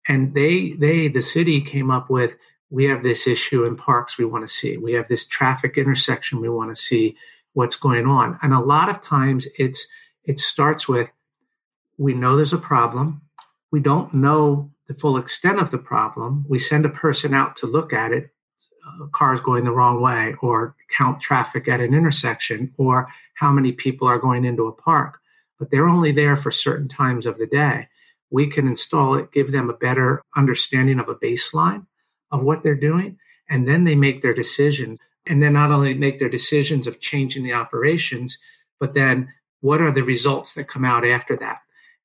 and 0.09 0.35
they 0.35 0.73
they 0.79 1.09
the 1.09 1.23
city 1.23 1.61
came 1.61 1.91
up 1.91 2.11
with 2.11 2.35
we 2.71 2.85
have 2.85 3.03
this 3.03 3.27
issue 3.27 3.65
in 3.65 3.77
parks 3.77 4.17
we 4.17 4.25
want 4.25 4.47
to 4.47 4.53
see. 4.53 4.77
We 4.77 4.93
have 4.93 5.09
this 5.09 5.27
traffic 5.27 5.77
intersection 5.77 6.41
we 6.41 6.49
want 6.49 6.75
to 6.75 6.81
see 6.81 7.17
what's 7.53 7.77
going 7.77 8.07
on. 8.07 8.39
And 8.43 8.55
a 8.55 8.61
lot 8.61 8.89
of 8.89 9.03
times 9.03 9.47
it's 9.59 9.87
it 10.25 10.39
starts 10.39 10.89
with 10.89 11.11
we 11.99 12.15
know 12.15 12.37
there's 12.37 12.53
a 12.53 12.59
problem. 12.59 13.23
We 13.73 13.81
don't 13.81 14.15
know 14.15 14.71
the 14.89 14.95
full 14.95 15.17
extent 15.17 15.59
of 15.61 15.71
the 15.71 15.79
problem. 15.79 16.45
We 16.49 16.59
send 16.59 16.87
a 16.87 16.91
person 16.91 17.35
out 17.35 17.57
to 17.57 17.67
look 17.67 17.93
at 17.93 18.13
it 18.13 18.31
uh, 18.87 19.07
cars 19.13 19.41
going 19.41 19.65
the 19.65 19.73
wrong 19.73 20.01
way 20.01 20.35
or 20.41 20.77
count 20.97 21.21
traffic 21.21 21.69
at 21.69 21.81
an 21.81 21.93
intersection 21.93 22.73
or 22.79 23.09
how 23.35 23.53
many 23.53 23.73
people 23.73 24.09
are 24.09 24.19
going 24.19 24.45
into 24.45 24.67
a 24.67 24.73
park. 24.73 25.19
But 25.59 25.71
they're 25.71 25.89
only 25.89 26.13
there 26.13 26.37
for 26.37 26.51
certain 26.51 26.89
times 26.89 27.27
of 27.27 27.37
the 27.37 27.47
day. 27.47 27.89
We 28.31 28.47
can 28.47 28.69
install 28.69 29.17
it, 29.17 29.33
give 29.33 29.51
them 29.51 29.69
a 29.69 29.75
better 29.75 30.23
understanding 30.37 31.01
of 31.01 31.09
a 31.09 31.17
baseline 31.17 31.87
of 32.31 32.43
what 32.43 32.63
they're 32.63 32.75
doing, 32.75 33.19
and 33.49 33.67
then 33.67 33.85
they 33.85 33.95
make 33.95 34.23
their 34.23 34.35
decisions. 34.35 34.99
And 35.27 35.43
then 35.43 35.53
not 35.53 35.71
only 35.71 35.95
make 35.95 36.19
their 36.19 36.31
decisions 36.31 36.87
of 36.87 37.01
changing 37.01 37.45
the 37.45 37.53
operations, 37.53 38.39
but 38.79 38.95
then 38.95 39.33
what 39.61 39.81
are 39.81 39.93
the 39.93 40.03
results 40.03 40.55
that 40.55 40.69
come 40.69 40.85
out 40.85 41.07
after 41.07 41.37
that? 41.37 41.59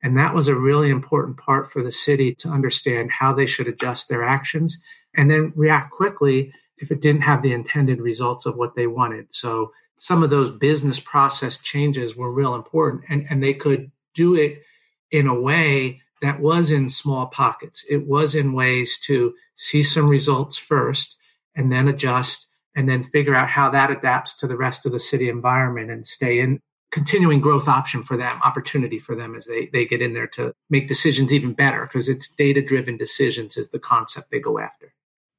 And 0.04 0.18
that 0.18 0.36
was 0.36 0.48
a 0.48 0.56
really 0.56 0.90
important 0.90 1.38
part 1.38 1.72
for 1.72 1.82
the 1.82 1.92
city 1.92 2.36
to 2.36 2.50
understand 2.50 3.10
how 3.12 3.34
they 3.34 3.46
should 3.46 3.68
adjust 3.68 4.08
their 4.08 4.24
actions 4.24 4.80
and 5.16 5.32
then 5.32 5.54
react 5.56 5.92
quickly 5.92 6.54
if 6.78 6.92
it 6.92 7.02
didn't 7.02 7.22
have 7.22 7.42
the 7.42 7.54
intended 7.54 8.02
results 8.02 8.46
of 8.46 8.56
what 8.56 8.76
they 8.76 8.86
wanted. 8.86 9.28
So 9.32 9.72
some 9.98 10.24
of 10.24 10.30
those 10.30 10.52
business 10.52 11.00
process 11.00 11.58
changes 11.58 12.16
were 12.16 12.32
real 12.32 12.54
important 12.54 13.04
and, 13.10 13.26
and 13.30 13.42
they 13.42 13.54
could 13.54 13.92
do 14.14 14.36
it 14.36 14.62
in 15.10 15.28
a 15.28 15.40
way 15.40 16.02
that 16.22 16.40
was 16.40 16.72
in 16.72 16.90
small 16.90 17.28
pockets. 17.28 17.86
It 17.90 18.06
was 18.06 18.36
in 18.36 18.54
ways 18.54 19.00
to 19.06 19.34
see 19.56 19.84
some 19.84 20.08
results 20.08 20.58
first 20.58 21.18
and 21.56 21.72
then 21.72 21.88
adjust 21.88 22.48
and 22.76 22.90
then 22.90 23.04
figure 23.04 23.36
out 23.36 23.50
how 23.50 23.70
that 23.70 23.92
adapts 23.92 24.36
to 24.36 24.48
the 24.48 24.58
rest 24.58 24.86
of 24.86 24.92
the 24.92 25.00
city 25.00 25.30
environment 25.30 25.90
and 25.90 26.06
stay 26.06 26.40
in 26.40 26.60
continuing 26.92 27.42
growth 27.42 27.68
option 27.68 28.04
for 28.04 28.16
them, 28.16 28.40
opportunity 28.44 29.00
for 29.00 29.16
them 29.16 29.36
as 29.36 29.46
they, 29.46 29.70
they 29.72 29.86
get 29.86 30.02
in 30.02 30.14
there 30.14 30.28
to 30.28 30.54
make 30.70 30.88
decisions 30.88 31.34
even 31.34 31.54
better 31.54 31.84
because 31.84 32.08
it's 32.08 32.30
data 32.30 32.62
driven 32.62 32.98
decisions 32.98 33.58
is 33.58 33.70
the 33.70 33.80
concept 33.80 34.32
they 34.32 34.40
go 34.40 34.60
after. 34.60 34.94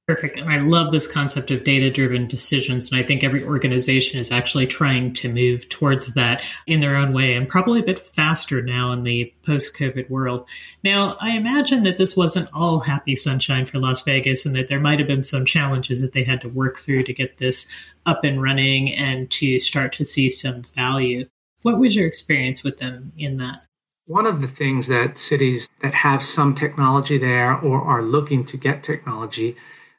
Perfect. 0.06 0.38
And 0.38 0.48
I 0.48 0.58
love 0.58 0.92
this 0.92 1.08
concept 1.08 1.50
of 1.50 1.64
data 1.64 1.90
driven 1.90 2.28
decisions. 2.28 2.92
And 2.92 3.00
I 3.00 3.02
think 3.02 3.24
every 3.24 3.42
organization 3.42 4.20
is 4.20 4.30
actually 4.30 4.68
trying 4.68 5.12
to 5.14 5.28
move 5.28 5.68
towards 5.68 6.14
that 6.14 6.44
in 6.68 6.78
their 6.78 6.94
own 6.94 7.12
way 7.12 7.34
and 7.34 7.48
probably 7.48 7.80
a 7.80 7.84
bit 7.84 7.98
faster 7.98 8.62
now 8.62 8.92
in 8.92 9.02
the 9.02 9.34
post 9.44 9.76
COVID 9.76 10.08
world. 10.08 10.48
Now, 10.84 11.16
I 11.20 11.30
imagine 11.30 11.82
that 11.82 11.96
this 11.96 12.16
wasn't 12.16 12.48
all 12.54 12.78
happy 12.78 13.16
sunshine 13.16 13.66
for 13.66 13.80
Las 13.80 14.02
Vegas 14.02 14.46
and 14.46 14.54
that 14.54 14.68
there 14.68 14.78
might 14.78 15.00
have 15.00 15.08
been 15.08 15.24
some 15.24 15.44
challenges 15.44 16.02
that 16.02 16.12
they 16.12 16.22
had 16.22 16.40
to 16.42 16.48
work 16.48 16.78
through 16.78 17.02
to 17.02 17.12
get 17.12 17.38
this 17.38 17.66
up 18.06 18.22
and 18.22 18.40
running 18.40 18.94
and 18.94 19.28
to 19.32 19.58
start 19.58 19.92
to 19.94 20.04
see 20.04 20.30
some 20.30 20.62
value. 20.76 21.26
What 21.62 21.80
was 21.80 21.96
your 21.96 22.06
experience 22.06 22.62
with 22.62 22.78
them 22.78 23.10
in 23.18 23.38
that? 23.38 23.66
One 24.06 24.26
of 24.26 24.40
the 24.40 24.46
things 24.46 24.86
that 24.86 25.18
cities 25.18 25.68
that 25.82 25.94
have 25.94 26.22
some 26.22 26.54
technology 26.54 27.18
there 27.18 27.58
or 27.58 27.82
are 27.82 28.02
looking 28.02 28.46
to 28.46 28.56
get 28.56 28.84
technology 28.84 29.56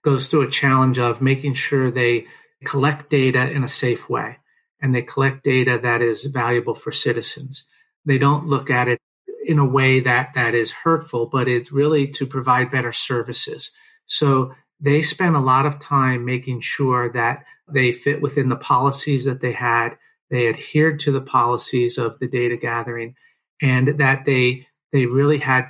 goes 0.08 0.30
through 0.30 0.48
a 0.48 0.50
challenge 0.50 1.00
of 1.00 1.22
making 1.22 1.54
sure 1.54 1.92
they 1.92 2.26
collect 2.64 3.10
data 3.10 3.52
in 3.52 3.62
a 3.62 3.68
safe 3.68 4.08
way 4.08 4.38
and 4.82 4.96
they 4.96 5.02
collect 5.02 5.44
data 5.44 5.78
that 5.84 6.02
is 6.02 6.24
valuable 6.24 6.74
for 6.74 6.94
citizens. 6.94 7.66
They 8.06 8.18
don't 8.18 8.48
look 8.48 8.70
at 8.70 8.88
it 8.88 9.00
in 9.46 9.60
a 9.60 9.66
way 9.66 10.00
that 10.00 10.30
that 10.34 10.56
is 10.56 10.72
hurtful, 10.72 11.26
but 11.26 11.50
it's 11.50 11.74
really 11.74 12.08
to 12.08 12.26
provide 12.26 12.72
better 12.72 12.94
services. 12.94 13.72
So 14.06 14.54
they 14.80 15.02
spend 15.02 15.36
a 15.36 15.42
lot 15.42 15.66
of 15.66 15.78
time 15.78 16.24
making 16.24 16.62
sure 16.62 17.12
that 17.12 17.44
they 17.70 17.92
fit 17.92 18.22
within 18.22 18.48
the 18.48 18.56
policies 18.56 19.26
that 19.26 19.42
they 19.42 19.52
had, 19.52 19.98
they 20.30 20.48
adhered 20.48 21.02
to 21.02 21.12
the 21.12 21.20
policies 21.20 21.98
of 21.98 22.18
the 22.20 22.30
data 22.30 22.56
gathering, 22.56 23.14
and 23.62 23.90
that 24.00 24.24
they 24.24 24.68
they 24.94 25.06
really 25.06 25.40
had 25.40 25.70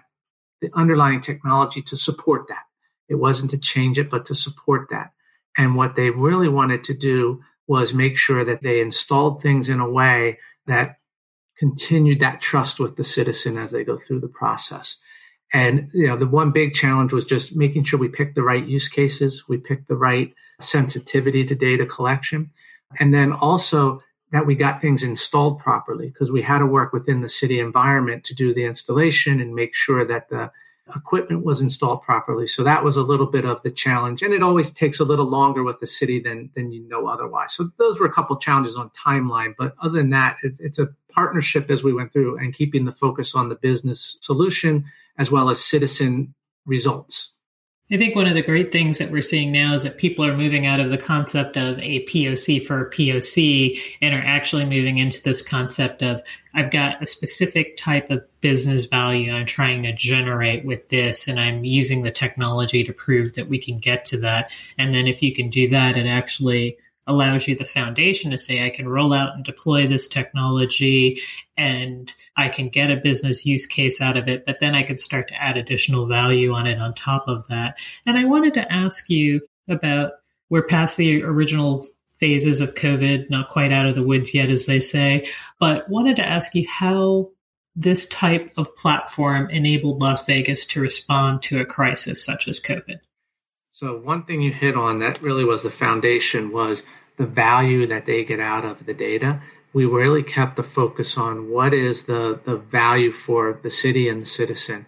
the 0.61 0.69
underlying 0.75 1.21
technology 1.21 1.81
to 1.81 1.95
support 1.95 2.47
that. 2.49 2.66
It 3.09 3.15
wasn't 3.15 3.51
to 3.51 3.57
change 3.57 3.97
it, 3.97 4.09
but 4.09 4.25
to 4.27 4.35
support 4.35 4.89
that. 4.89 5.11
And 5.57 5.75
what 5.75 5.95
they 5.95 6.09
really 6.09 6.49
wanted 6.49 6.83
to 6.85 6.93
do 6.93 7.41
was 7.67 7.93
make 7.93 8.17
sure 8.17 8.45
that 8.45 8.61
they 8.61 8.79
installed 8.79 9.41
things 9.41 9.69
in 9.69 9.79
a 9.79 9.89
way 9.89 10.39
that 10.67 10.97
continued 11.57 12.19
that 12.19 12.41
trust 12.41 12.79
with 12.79 12.95
the 12.95 13.03
citizen 13.03 13.57
as 13.57 13.71
they 13.71 13.83
go 13.83 13.97
through 13.97 14.19
the 14.19 14.27
process. 14.27 14.97
And 15.53 15.89
you 15.93 16.07
know, 16.07 16.17
the 16.17 16.27
one 16.27 16.51
big 16.51 16.73
challenge 16.73 17.13
was 17.13 17.25
just 17.25 17.55
making 17.55 17.85
sure 17.85 17.99
we 17.99 18.09
picked 18.09 18.35
the 18.35 18.43
right 18.43 18.65
use 18.65 18.87
cases, 18.89 19.45
we 19.47 19.57
picked 19.57 19.87
the 19.87 19.95
right 19.95 20.33
sensitivity 20.61 21.45
to 21.45 21.55
data 21.55 21.85
collection, 21.85 22.51
and 22.99 23.13
then 23.13 23.31
also 23.31 24.01
that 24.31 24.45
we 24.45 24.55
got 24.55 24.81
things 24.81 25.03
installed 25.03 25.59
properly 25.59 26.07
because 26.07 26.31
we 26.31 26.41
had 26.41 26.59
to 26.59 26.65
work 26.65 26.91
within 26.91 27.21
the 27.21 27.29
city 27.29 27.59
environment 27.59 28.25
to 28.25 28.35
do 28.35 28.53
the 28.53 28.65
installation 28.65 29.39
and 29.39 29.55
make 29.55 29.73
sure 29.73 30.05
that 30.05 30.29
the 30.29 30.51
equipment 30.95 31.43
was 31.43 31.61
installed 31.61 32.01
properly. 32.01 32.47
So 32.47 32.63
that 32.63 32.83
was 32.83 32.97
a 32.97 33.01
little 33.01 33.25
bit 33.25 33.45
of 33.45 33.61
the 33.63 33.71
challenge. 33.71 34.21
And 34.21 34.33
it 34.33 34.43
always 34.43 34.71
takes 34.71 34.99
a 34.99 35.05
little 35.05 35.25
longer 35.25 35.63
with 35.63 35.79
the 35.79 35.87
city 35.87 36.19
than, 36.19 36.49
than 36.55 36.71
you 36.71 36.87
know 36.87 37.07
otherwise. 37.07 37.53
So 37.53 37.69
those 37.77 37.99
were 37.99 38.05
a 38.05 38.13
couple 38.13 38.37
challenges 38.37 38.77
on 38.77 38.89
timeline. 38.91 39.53
But 39.57 39.75
other 39.81 39.97
than 39.97 40.11
that, 40.11 40.37
it's, 40.43 40.59
it's 40.59 40.79
a 40.79 40.89
partnership 41.11 41.69
as 41.69 41.83
we 41.83 41.93
went 41.93 42.13
through 42.13 42.37
and 42.37 42.53
keeping 42.53 42.85
the 42.85 42.91
focus 42.91 43.35
on 43.35 43.49
the 43.49 43.55
business 43.55 44.17
solution 44.21 44.85
as 45.17 45.31
well 45.31 45.49
as 45.49 45.63
citizen 45.63 46.33
results. 46.65 47.31
I 47.89 47.95
think 47.95 48.15
one 48.17 48.27
of 48.27 48.35
the 48.35 48.41
great 48.41 48.73
things 48.73 48.97
that 48.97 49.11
we're 49.11 49.21
seeing 49.21 49.53
now 49.53 49.73
is 49.73 49.83
that 49.83 49.97
people 49.97 50.25
are 50.25 50.35
moving 50.35 50.65
out 50.65 50.81
of 50.81 50.91
the 50.91 50.97
concept 50.97 51.55
of 51.55 51.79
a 51.79 52.03
POC 52.03 52.65
for 52.65 52.81
a 52.81 52.89
POC 52.89 53.79
and 54.01 54.13
are 54.13 54.21
actually 54.21 54.65
moving 54.65 54.97
into 54.97 55.21
this 55.23 55.41
concept 55.41 56.01
of 56.03 56.21
I've 56.53 56.69
got 56.69 57.01
a 57.01 57.07
specific 57.07 57.77
type 57.77 58.09
of 58.09 58.25
business 58.41 58.85
value 58.85 59.33
I'm 59.33 59.45
trying 59.45 59.83
to 59.83 59.93
generate 59.93 60.65
with 60.65 60.89
this, 60.89 61.29
and 61.29 61.39
I'm 61.39 61.63
using 61.63 62.03
the 62.03 62.11
technology 62.11 62.83
to 62.83 62.93
prove 62.93 63.35
that 63.35 63.47
we 63.47 63.57
can 63.57 63.77
get 63.77 64.07
to 64.07 64.17
that. 64.17 64.51
And 64.77 64.93
then 64.93 65.07
if 65.07 65.23
you 65.23 65.33
can 65.33 65.49
do 65.49 65.69
that, 65.69 65.95
it 65.95 66.07
actually 66.07 66.77
allows 67.07 67.47
you 67.47 67.55
the 67.55 67.65
foundation 67.65 68.31
to 68.31 68.37
say, 68.37 68.65
I 68.65 68.69
can 68.69 68.87
roll 68.87 69.13
out 69.13 69.35
and 69.35 69.43
deploy 69.43 69.87
this 69.87 70.07
technology 70.07 71.21
and 71.55 72.13
I 72.35 72.49
can 72.49 72.69
get 72.69 72.91
a 72.91 72.97
business 72.97 73.45
use 73.45 73.65
case 73.65 74.01
out 74.01 74.17
of 74.17 74.27
it, 74.27 74.45
but 74.45 74.59
then 74.59 74.75
I 74.75 74.83
can 74.83 74.97
start 74.97 75.29
to 75.29 75.41
add 75.41 75.57
additional 75.57 76.05
value 76.05 76.53
on 76.53 76.67
it 76.67 76.79
on 76.79 76.93
top 76.93 77.27
of 77.27 77.47
that. 77.47 77.79
And 78.05 78.17
I 78.17 78.25
wanted 78.25 78.53
to 78.55 78.71
ask 78.71 79.09
you 79.09 79.41
about 79.67 80.11
we're 80.49 80.63
past 80.63 80.97
the 80.97 81.23
original 81.23 81.87
phases 82.19 82.61
of 82.61 82.73
COVID, 82.73 83.29
not 83.29 83.49
quite 83.49 83.71
out 83.71 83.85
of 83.85 83.95
the 83.95 84.03
woods 84.03 84.33
yet, 84.33 84.49
as 84.49 84.65
they 84.65 84.79
say, 84.79 85.29
but 85.59 85.89
wanted 85.89 86.17
to 86.17 86.27
ask 86.27 86.55
you 86.55 86.67
how 86.67 87.29
this 87.75 88.07
type 88.07 88.51
of 88.57 88.75
platform 88.75 89.49
enabled 89.51 90.01
Las 90.01 90.25
Vegas 90.25 90.65
to 90.65 90.81
respond 90.81 91.43
to 91.43 91.59
a 91.59 91.65
crisis 91.65 92.25
such 92.25 92.47
as 92.47 92.59
COVID. 92.59 92.99
So 93.79 93.95
one 93.95 94.23
thing 94.23 94.41
you 94.41 94.51
hit 94.51 94.75
on 94.75 94.97
that 94.99 95.21
really 95.21 95.45
was 95.45 95.61
the 95.61 95.69
foundation 95.69 96.51
was 96.51 96.81
the 97.17 97.27
value 97.27 97.85
that 97.85 98.07
they 98.07 98.25
get 98.25 98.39
out 98.39 98.65
of 98.65 98.87
the 98.87 98.93
data. 98.95 99.39
We 99.71 99.85
really 99.85 100.23
kept 100.23 100.55
the 100.55 100.63
focus 100.63 101.15
on 101.15 101.51
what 101.51 101.75
is 101.75 102.05
the, 102.05 102.39
the 102.43 102.55
value 102.55 103.11
for 103.11 103.59
the 103.61 103.69
city 103.69 104.09
and 104.09 104.23
the 104.23 104.25
citizen. 104.25 104.87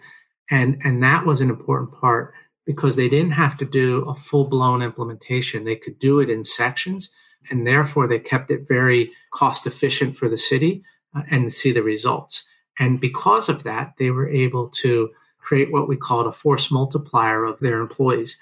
And, 0.50 0.80
and 0.82 1.00
that 1.04 1.24
was 1.24 1.40
an 1.40 1.50
important 1.50 1.92
part 2.00 2.34
because 2.66 2.96
they 2.96 3.08
didn't 3.08 3.30
have 3.30 3.56
to 3.58 3.64
do 3.64 4.08
a 4.08 4.16
full 4.16 4.46
blown 4.46 4.82
implementation. 4.82 5.62
They 5.62 5.76
could 5.76 6.00
do 6.00 6.18
it 6.18 6.28
in 6.28 6.42
sections 6.42 7.10
and 7.48 7.64
therefore 7.64 8.08
they 8.08 8.18
kept 8.18 8.50
it 8.50 8.66
very 8.66 9.12
cost 9.32 9.68
efficient 9.68 10.16
for 10.16 10.28
the 10.28 10.36
city 10.36 10.82
uh, 11.14 11.22
and 11.30 11.52
see 11.52 11.70
the 11.70 11.84
results. 11.84 12.44
And 12.80 13.00
because 13.00 13.48
of 13.48 13.62
that, 13.62 13.92
they 14.00 14.10
were 14.10 14.28
able 14.28 14.68
to 14.82 15.10
create 15.38 15.70
what 15.70 15.86
we 15.86 15.96
called 15.96 16.26
a 16.26 16.32
force 16.32 16.72
multiplier 16.72 17.44
of 17.44 17.60
their 17.60 17.80
employees. 17.80 18.36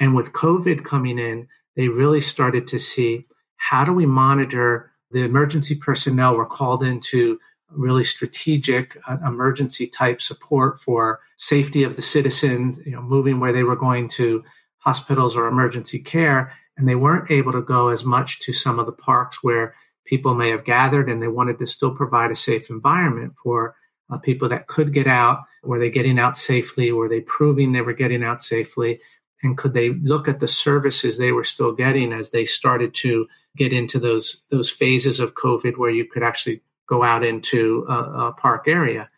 And 0.00 0.14
with 0.14 0.32
COVID 0.32 0.84
coming 0.84 1.18
in, 1.18 1.48
they 1.76 1.88
really 1.88 2.20
started 2.20 2.66
to 2.68 2.78
see 2.78 3.26
how 3.56 3.84
do 3.84 3.92
we 3.92 4.06
monitor 4.06 4.90
the 5.10 5.24
emergency 5.24 5.74
personnel 5.74 6.36
were 6.36 6.46
called 6.46 6.82
into 6.82 7.38
really 7.70 8.04
strategic 8.04 8.98
uh, 9.08 9.16
emergency 9.26 9.86
type 9.86 10.20
support 10.20 10.80
for 10.80 11.20
safety 11.36 11.84
of 11.84 11.96
the 11.96 12.02
citizens, 12.02 12.78
you 12.84 12.92
know, 12.92 13.02
moving 13.02 13.40
where 13.40 13.52
they 13.52 13.62
were 13.62 13.76
going 13.76 14.08
to 14.08 14.42
hospitals 14.78 15.36
or 15.36 15.46
emergency 15.46 15.98
care. 15.98 16.52
And 16.76 16.88
they 16.88 16.94
weren't 16.94 17.30
able 17.30 17.52
to 17.52 17.62
go 17.62 17.88
as 17.88 18.04
much 18.04 18.40
to 18.40 18.52
some 18.52 18.78
of 18.78 18.86
the 18.86 18.92
parks 18.92 19.42
where 19.42 19.74
people 20.04 20.34
may 20.34 20.50
have 20.50 20.64
gathered 20.64 21.08
and 21.08 21.22
they 21.22 21.28
wanted 21.28 21.58
to 21.58 21.66
still 21.66 21.94
provide 21.94 22.30
a 22.30 22.36
safe 22.36 22.70
environment 22.70 23.34
for 23.42 23.76
uh, 24.10 24.18
people 24.18 24.48
that 24.48 24.66
could 24.66 24.92
get 24.92 25.06
out. 25.06 25.40
Were 25.62 25.78
they 25.78 25.90
getting 25.90 26.18
out 26.18 26.36
safely? 26.36 26.90
Were 26.92 27.08
they 27.08 27.20
proving 27.20 27.72
they 27.72 27.82
were 27.82 27.92
getting 27.92 28.24
out 28.24 28.42
safely? 28.42 29.00
And 29.42 29.58
could 29.58 29.74
they 29.74 29.90
look 29.90 30.28
at 30.28 30.40
the 30.40 30.48
services 30.48 31.18
they 31.18 31.32
were 31.32 31.44
still 31.44 31.72
getting 31.72 32.12
as 32.12 32.30
they 32.30 32.44
started 32.44 32.94
to 32.94 33.26
get 33.56 33.72
into 33.72 33.98
those 33.98 34.42
those 34.50 34.70
phases 34.70 35.20
of 35.20 35.34
COVID 35.34 35.76
where 35.76 35.90
you 35.90 36.04
could 36.04 36.22
actually 36.22 36.62
go 36.88 37.02
out 37.02 37.24
into 37.24 37.84
a, 37.88 38.28
a 38.28 38.32
park 38.32 38.64
area, 38.66 39.08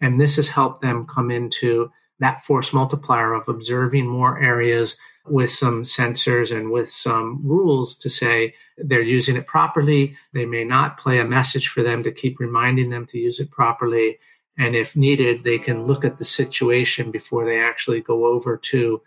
and 0.00 0.20
this 0.20 0.36
has 0.36 0.48
helped 0.48 0.82
them 0.82 1.06
come 1.06 1.30
into 1.30 1.90
that 2.20 2.44
force 2.44 2.72
multiplier 2.72 3.34
of 3.34 3.48
observing 3.48 4.06
more 4.06 4.40
areas 4.40 4.96
with 5.26 5.50
some 5.50 5.84
sensors 5.84 6.56
and 6.56 6.70
with 6.70 6.90
some 6.90 7.40
rules 7.44 7.96
to 7.96 8.10
say 8.10 8.54
they're 8.78 9.02
using 9.02 9.36
it 9.36 9.46
properly. 9.46 10.16
They 10.32 10.46
may 10.46 10.64
not 10.64 10.98
play 10.98 11.18
a 11.18 11.24
message 11.24 11.68
for 11.68 11.82
them 11.82 12.02
to 12.02 12.12
keep 12.12 12.40
reminding 12.40 12.90
them 12.90 13.06
to 13.06 13.18
use 13.18 13.38
it 13.38 13.50
properly. 13.50 14.18
And 14.58 14.74
if 14.74 14.96
needed, 14.96 15.44
they 15.44 15.58
can 15.58 15.86
look 15.86 16.04
at 16.04 16.18
the 16.18 16.24
situation 16.24 17.10
before 17.10 17.44
they 17.44 17.60
actually 17.60 18.00
go 18.00 18.26
over 18.26 18.56
to 18.56 19.00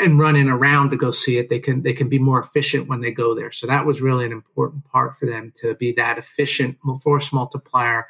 and 0.00 0.18
running 0.18 0.48
around 0.48 0.90
to 0.90 0.96
go 0.96 1.10
see 1.10 1.38
it 1.38 1.48
they 1.48 1.58
can 1.58 1.82
they 1.82 1.92
can 1.92 2.08
be 2.08 2.18
more 2.18 2.40
efficient 2.40 2.88
when 2.88 3.00
they 3.00 3.10
go 3.10 3.34
there. 3.34 3.52
So 3.52 3.66
that 3.66 3.86
was 3.86 4.00
really 4.00 4.26
an 4.26 4.32
important 4.32 4.84
part 4.84 5.18
for 5.18 5.26
them 5.26 5.52
to 5.56 5.74
be 5.74 5.92
that 5.92 6.18
efficient 6.18 6.78
force 7.02 7.32
multiplier 7.32 8.06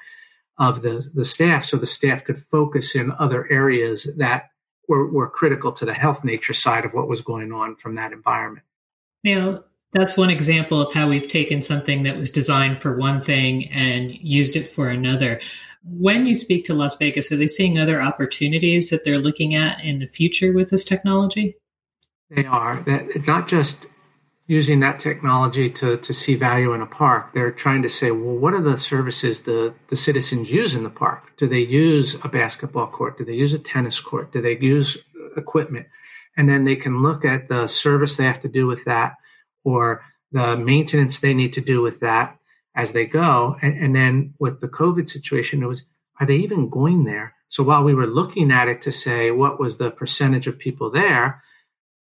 of 0.58 0.82
the 0.82 1.08
the 1.14 1.24
staff 1.24 1.64
so 1.64 1.76
the 1.76 1.86
staff 1.86 2.24
could 2.24 2.44
focus 2.46 2.94
in 2.94 3.12
other 3.18 3.50
areas 3.50 4.08
that 4.18 4.50
were, 4.88 5.10
were 5.10 5.30
critical 5.30 5.72
to 5.72 5.84
the 5.84 5.94
health 5.94 6.24
nature 6.24 6.52
side 6.52 6.84
of 6.84 6.92
what 6.92 7.08
was 7.08 7.20
going 7.20 7.52
on 7.52 7.76
from 7.76 7.94
that 7.94 8.12
environment. 8.12 8.66
Now 9.22 9.64
that's 9.92 10.16
one 10.16 10.30
example 10.30 10.80
of 10.80 10.92
how 10.92 11.09
we've 11.09 11.28
taken 11.28 11.61
something 11.61 12.04
that 12.04 12.16
was 12.16 12.30
designed 12.30 12.80
for 12.80 12.97
one 12.97 13.20
thing 13.20 13.70
and 13.73 14.14
used 14.14 14.56
it 14.56 14.66
for 14.66 14.88
another 14.88 15.40
when 15.85 16.26
you 16.26 16.35
speak 16.35 16.64
to 16.66 16.75
Las 16.75 16.97
Vegas, 16.97 17.32
are 17.32 17.37
they 17.37 17.47
seeing 17.47 17.78
other 17.78 18.02
opportunities 18.02 18.90
that 18.90 19.04
they're 19.04 19.18
looking 19.18 19.54
at 19.54 19.82
in 19.82 19.99
the 19.99 20.06
future 20.06 20.52
with 20.52 20.70
this 20.70 20.85
technology? 20.85 21.56
They 22.28 22.44
are. 22.44 22.82
That 22.82 23.26
not 23.26 23.49
just 23.49 23.87
using 24.47 24.80
that 24.80 24.99
technology 24.99 25.70
to, 25.70 25.97
to 25.97 26.12
see 26.12 26.35
value 26.35 26.73
in 26.75 26.82
a 26.82 26.87
park. 26.87 27.32
They're 27.32 27.52
trying 27.52 27.82
to 27.82 27.88
say, 27.88 28.11
well, 28.11 28.37
what 28.37 28.52
are 28.52 28.62
the 28.62 28.76
services 28.76 29.42
the, 29.42 29.73
the 29.88 29.97
citizens 29.97 30.50
use 30.50 30.75
in 30.75 30.82
the 30.82 30.90
park? 30.90 31.37
Do 31.37 31.49
they 31.49 31.61
use 31.61 32.16
a 32.25 32.28
basketball 32.28 32.88
court? 32.88 33.16
Do 33.16 33.25
they 33.25 33.35
use 33.35 33.54
a 33.54 33.59
tennis 33.59 34.00
court? 34.00 34.32
Do 34.32 34.42
they 34.42 34.59
use 34.59 34.99
equipment? 35.37 35.87
And 36.37 36.49
then 36.49 36.64
they 36.64 36.76
can 36.76 37.02
look 37.02 37.25
at 37.25 37.49
the 37.49 37.68
service 37.68 38.16
they 38.16 38.25
have 38.25 38.40
to 38.40 38.49
do 38.49 38.66
with 38.66 38.85
that 38.85 39.14
or 39.64 40.02
the 40.33 40.57
maintenance 40.57 41.19
they 41.19 41.35
need 41.35 41.52
to 41.55 41.61
do 41.61 41.83
with 41.83 42.00
that 42.00 42.38
as 42.75 42.93
they 42.93 43.05
go. 43.05 43.57
And, 43.62 43.76
and 43.76 43.95
then 43.95 44.35
with 44.38 44.61
the 44.61 44.69
COVID 44.69 45.11
situation, 45.11 45.62
it 45.62 45.67
was, 45.67 45.85
are 46.21 46.26
they 46.26 46.37
even 46.37 46.71
going 46.71 47.05
there? 47.05 47.35
So 47.49 47.64
while 47.64 47.83
we 47.83 47.95
were 47.95 48.07
looking 48.07 48.52
at 48.52 48.69
it 48.69 48.83
to 48.83 48.93
say 48.93 49.31
what 49.31 49.59
was 49.59 49.76
the 49.76 49.90
percentage 49.90 50.47
of 50.47 50.59
people 50.59 50.90
there, 50.90 51.43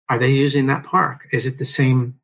are 0.09 0.17
they 0.17 0.31
using 0.31 0.67
that 0.67 0.85
park? 0.85 1.27
Is 1.31 1.45
it 1.45 1.59
the 1.59 1.65
same, 1.65 2.19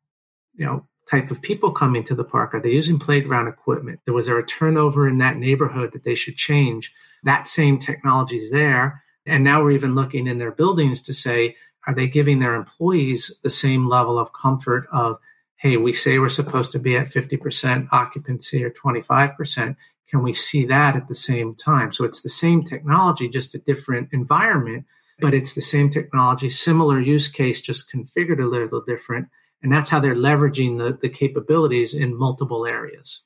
you 0.54 0.66
know, 0.66 0.86
type 1.08 1.30
of 1.30 1.42
people 1.42 1.70
coming 1.70 2.02
to 2.04 2.14
the 2.14 2.24
park? 2.24 2.54
Are 2.54 2.60
they 2.60 2.70
using 2.70 2.98
playground 2.98 3.46
equipment? 3.46 4.00
There 4.04 4.14
was 4.14 4.26
there 4.26 4.38
a 4.38 4.46
turnover 4.46 5.06
in 5.06 5.18
that 5.18 5.36
neighborhood 5.36 5.92
that 5.92 6.02
they 6.02 6.14
should 6.14 6.36
change? 6.36 6.92
That 7.22 7.46
same 7.46 7.78
technology 7.78 8.36
is 8.36 8.50
there. 8.50 9.02
And 9.26 9.44
now 9.44 9.62
we're 9.62 9.72
even 9.72 9.94
looking 9.94 10.26
in 10.26 10.38
their 10.38 10.50
buildings 10.50 11.02
to 11.02 11.14
say, 11.14 11.56
are 11.86 11.94
they 11.94 12.06
giving 12.06 12.38
their 12.38 12.54
employees 12.54 13.32
the 13.42 13.50
same 13.50 13.88
level 13.88 14.18
of 14.18 14.32
comfort 14.32 14.86
of, 14.92 15.18
hey, 15.56 15.76
we 15.76 15.92
say 15.92 16.18
we're 16.18 16.28
supposed 16.28 16.72
to 16.72 16.78
be 16.78 16.96
at 16.96 17.08
50% 17.08 17.88
occupancy 17.92 18.64
or 18.64 18.70
25%. 18.70 19.76
Can 20.08 20.22
we 20.22 20.32
see 20.32 20.66
that 20.66 20.96
at 20.96 21.08
the 21.08 21.14
same 21.14 21.54
time? 21.54 21.92
So 21.92 22.04
it's 22.04 22.20
the 22.20 22.28
same 22.28 22.64
technology, 22.64 23.28
just 23.28 23.54
a 23.54 23.58
different 23.58 24.10
environment, 24.12 24.86
but 25.20 25.34
it's 25.34 25.54
the 25.54 25.60
same 25.60 25.90
technology, 25.90 26.50
similar 26.50 27.00
use 27.00 27.28
case, 27.28 27.60
just 27.60 27.90
configured 27.92 28.40
a 28.40 28.46
little 28.46 28.82
different. 28.82 29.28
And 29.62 29.72
that's 29.72 29.90
how 29.90 30.00
they're 30.00 30.14
leveraging 30.14 30.78
the, 30.78 30.98
the 31.00 31.08
capabilities 31.08 31.94
in 31.94 32.16
multiple 32.16 32.66
areas. 32.66 33.22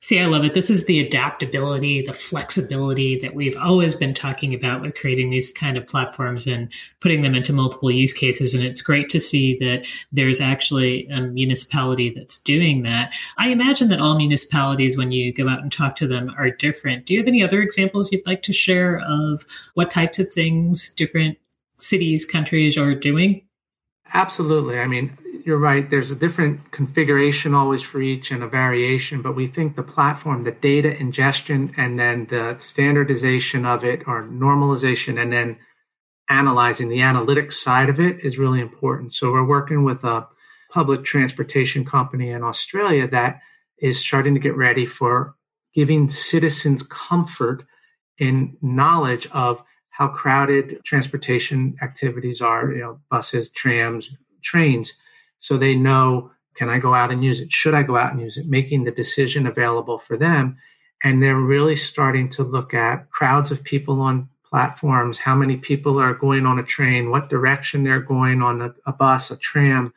See, 0.00 0.20
I 0.20 0.26
love 0.26 0.44
it. 0.44 0.54
This 0.54 0.70
is 0.70 0.84
the 0.84 1.00
adaptability, 1.00 2.02
the 2.02 2.12
flexibility 2.12 3.18
that 3.18 3.34
we've 3.34 3.56
always 3.56 3.96
been 3.96 4.14
talking 4.14 4.54
about 4.54 4.80
with 4.80 4.94
creating 4.94 5.28
these 5.28 5.50
kind 5.50 5.76
of 5.76 5.88
platforms 5.88 6.46
and 6.46 6.72
putting 7.00 7.22
them 7.22 7.34
into 7.34 7.52
multiple 7.52 7.90
use 7.90 8.12
cases. 8.12 8.54
And 8.54 8.62
it's 8.62 8.80
great 8.80 9.08
to 9.08 9.18
see 9.18 9.56
that 9.58 9.86
there's 10.12 10.40
actually 10.40 11.08
a 11.08 11.22
municipality 11.22 12.10
that's 12.10 12.38
doing 12.38 12.84
that. 12.84 13.12
I 13.38 13.48
imagine 13.48 13.88
that 13.88 14.00
all 14.00 14.16
municipalities, 14.16 14.96
when 14.96 15.10
you 15.10 15.32
go 15.32 15.48
out 15.48 15.62
and 15.62 15.72
talk 15.72 15.96
to 15.96 16.06
them, 16.06 16.32
are 16.38 16.50
different. 16.50 17.06
Do 17.06 17.14
you 17.14 17.18
have 17.18 17.28
any 17.28 17.42
other 17.42 17.60
examples 17.60 18.12
you'd 18.12 18.24
like 18.24 18.42
to 18.42 18.52
share 18.52 19.00
of 19.00 19.44
what 19.74 19.90
types 19.90 20.20
of 20.20 20.30
things 20.30 20.90
different 20.90 21.38
cities, 21.78 22.24
countries 22.24 22.78
are 22.78 22.94
doing? 22.94 23.47
Absolutely. 24.14 24.78
I 24.78 24.86
mean, 24.86 25.16
you're 25.44 25.58
right. 25.58 25.88
There's 25.88 26.10
a 26.10 26.16
different 26.16 26.72
configuration 26.72 27.54
always 27.54 27.82
for 27.82 28.00
each 28.00 28.30
and 28.30 28.42
a 28.42 28.48
variation, 28.48 29.22
but 29.22 29.36
we 29.36 29.46
think 29.46 29.76
the 29.76 29.82
platform, 29.82 30.44
the 30.44 30.52
data 30.52 30.96
ingestion, 30.96 31.74
and 31.76 31.98
then 31.98 32.26
the 32.26 32.56
standardization 32.60 33.64
of 33.64 33.84
it 33.84 34.02
or 34.06 34.24
normalization, 34.24 35.20
and 35.20 35.32
then 35.32 35.58
analyzing 36.28 36.88
the 36.88 36.98
analytics 36.98 37.54
side 37.54 37.88
of 37.88 38.00
it 38.00 38.20
is 38.24 38.38
really 38.38 38.60
important. 38.60 39.14
So 39.14 39.32
we're 39.32 39.46
working 39.46 39.84
with 39.84 40.04
a 40.04 40.26
public 40.70 41.04
transportation 41.04 41.84
company 41.84 42.30
in 42.30 42.42
Australia 42.42 43.08
that 43.08 43.40
is 43.80 43.98
starting 43.98 44.34
to 44.34 44.40
get 44.40 44.56
ready 44.56 44.84
for 44.84 45.34
giving 45.74 46.08
citizens 46.08 46.82
comfort 46.82 47.64
in 48.18 48.56
knowledge 48.60 49.26
of 49.32 49.62
how 49.98 50.06
crowded 50.06 50.80
transportation 50.84 51.76
activities 51.82 52.40
are, 52.40 52.70
you 52.70 52.78
know, 52.78 53.00
buses, 53.10 53.48
trams, 53.48 54.14
trains 54.42 54.92
so 55.40 55.58
they 55.58 55.74
know 55.74 56.30
can 56.54 56.68
I 56.68 56.78
go 56.78 56.94
out 56.94 57.10
and 57.10 57.24
use 57.24 57.40
it? 57.40 57.52
Should 57.52 57.74
I 57.74 57.82
go 57.82 57.96
out 57.96 58.12
and 58.12 58.20
use 58.20 58.36
it? 58.36 58.46
Making 58.46 58.84
the 58.84 58.92
decision 58.92 59.46
available 59.46 59.98
for 59.98 60.16
them. 60.16 60.56
And 61.02 61.22
they're 61.22 61.36
really 61.36 61.76
starting 61.76 62.28
to 62.30 62.42
look 62.44 62.74
at 62.74 63.10
crowds 63.10 63.50
of 63.52 63.62
people 63.62 64.00
on 64.00 64.28
platforms, 64.44 65.18
how 65.18 65.34
many 65.34 65.56
people 65.56 66.00
are 66.00 66.14
going 66.14 66.46
on 66.46 66.58
a 66.58 66.64
train, 66.64 67.10
what 67.10 67.28
direction 67.28 67.82
they're 67.82 68.00
going 68.00 68.40
on 68.40 68.60
a, 68.60 68.74
a 68.86 68.92
bus, 68.92 69.30
a 69.30 69.36
tram, 69.36 69.92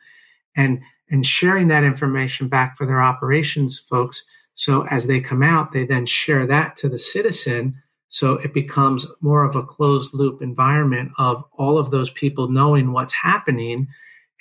and 0.56 0.80
and 1.10 1.24
sharing 1.24 1.68
that 1.68 1.84
information 1.84 2.48
back 2.48 2.76
for 2.76 2.86
their 2.86 3.02
operations 3.02 3.78
folks. 3.78 4.24
So 4.54 4.86
as 4.88 5.06
they 5.06 5.20
come 5.20 5.42
out, 5.42 5.72
they 5.72 5.86
then 5.86 6.06
share 6.06 6.46
that 6.46 6.76
to 6.78 6.88
the 6.88 6.98
citizen. 6.98 7.76
So 8.12 8.34
it 8.34 8.52
becomes 8.52 9.06
more 9.22 9.42
of 9.42 9.56
a 9.56 9.62
closed 9.62 10.12
loop 10.12 10.42
environment 10.42 11.12
of 11.16 11.42
all 11.52 11.78
of 11.78 11.90
those 11.90 12.10
people 12.10 12.48
knowing 12.48 12.92
what's 12.92 13.14
happening. 13.14 13.88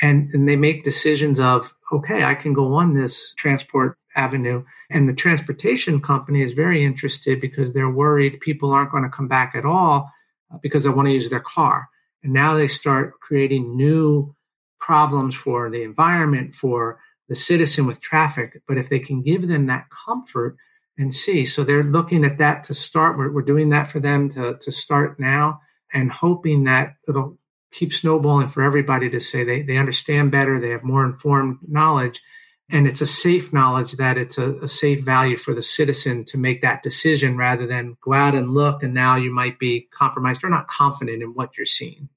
And, 0.02 0.30
and 0.34 0.48
they 0.48 0.58
make 0.58 0.84
decisions 0.84 1.40
of 1.40 1.74
okay 1.94 2.24
i 2.24 2.34
can 2.34 2.54
go 2.54 2.74
on 2.74 2.94
this 2.94 3.34
transport 3.36 3.98
avenue. 4.16 4.64
And 4.90 5.08
the 5.08 5.14
transportation 5.14 6.02
company 6.02 6.42
is 6.42 6.52
very 6.52 6.84
interested 6.84 7.40
because 7.40 7.72
they're 7.72 7.90
worried 7.90 8.42
people 8.42 8.72
aren't 8.72 8.92
going 8.92 9.04
to 9.04 9.10
come 9.10 9.28
back 9.30 9.54
at 9.56 9.66
all 9.66 10.12
uh, 10.54 10.58
because 10.62 10.84
they 10.84 10.90
want 10.90 11.08
to 11.08 11.14
use 11.14 11.30
their 11.30 11.40
car. 11.40 11.88
And 12.24 12.34
now 12.34 12.56
they 12.56 12.68
start 12.68 13.20
creating 13.22 13.78
new 13.78 14.36
problems 14.80 15.34
for 15.34 15.70
the 15.70 15.84
environment 15.84 16.56
for 16.56 17.00
the 17.30 17.36
citizen 17.36 17.86
with 17.86 18.02
traffic. 18.02 18.62
But 18.68 18.78
if 18.78 18.90
they 18.90 19.00
can 19.00 19.22
give 19.22 19.48
them 19.48 19.68
that 19.68 19.88
comfort 19.90 20.58
and 21.02 21.14
see 21.14 21.46
so 21.46 21.64
they're 21.64 21.84
looking 21.84 22.24
at 22.24 22.38
that 22.38 22.64
to 22.64 22.74
start 22.74 23.18
we're, 23.18 23.32
we're 23.32 23.42
doing 23.42 23.70
that 23.70 23.90
for 23.90 24.00
them 24.00 24.30
to, 24.30 24.58
to 24.62 24.72
start 24.72 25.20
now 25.20 25.60
and 25.94 26.12
hoping 26.12 26.66
that 26.66 26.96
it'll 27.08 27.38
keep 27.72 27.94
snowballing 27.94 28.50
for 28.50 28.62
everybody 28.62 29.10
to 29.10 29.20
say 29.20 29.44
they, 29.44 29.62
they 29.62 29.78
understand 29.78 30.32
better, 30.32 30.60
they 30.60 30.70
have 30.70 30.84
more 30.84 31.06
informed 31.06 31.60
knowledge, 31.68 32.22
and 32.70 32.88
it's 32.88 33.02
a 33.02 33.08
safe 33.08 33.52
knowledge 33.52 33.94
that 33.94 34.18
it's 34.18 34.38
a, 34.38 34.54
a, 34.60 34.68
safe 34.68 35.02
value 35.02 35.38
for 35.38 35.54
the 35.54 35.62
citizen 35.62 36.24
to 36.26 36.38
make 36.38 36.62
that 36.62 36.84
decision 36.84 37.36
rather 37.36 37.68
than 37.68 37.98
go 38.02 38.14
out 38.14 38.36
and 38.36 38.54
look 38.54 38.82
and 38.84 38.94
now 38.94 39.18
you 39.18 39.34
might 39.34 39.60
be 39.60 39.88
compromised 39.94 40.44
or 40.44 40.50
not 40.50 40.68
confident 40.68 41.22
in 41.22 41.34
what 41.34 41.58
you're 41.58 41.66
seeing. 41.66 42.08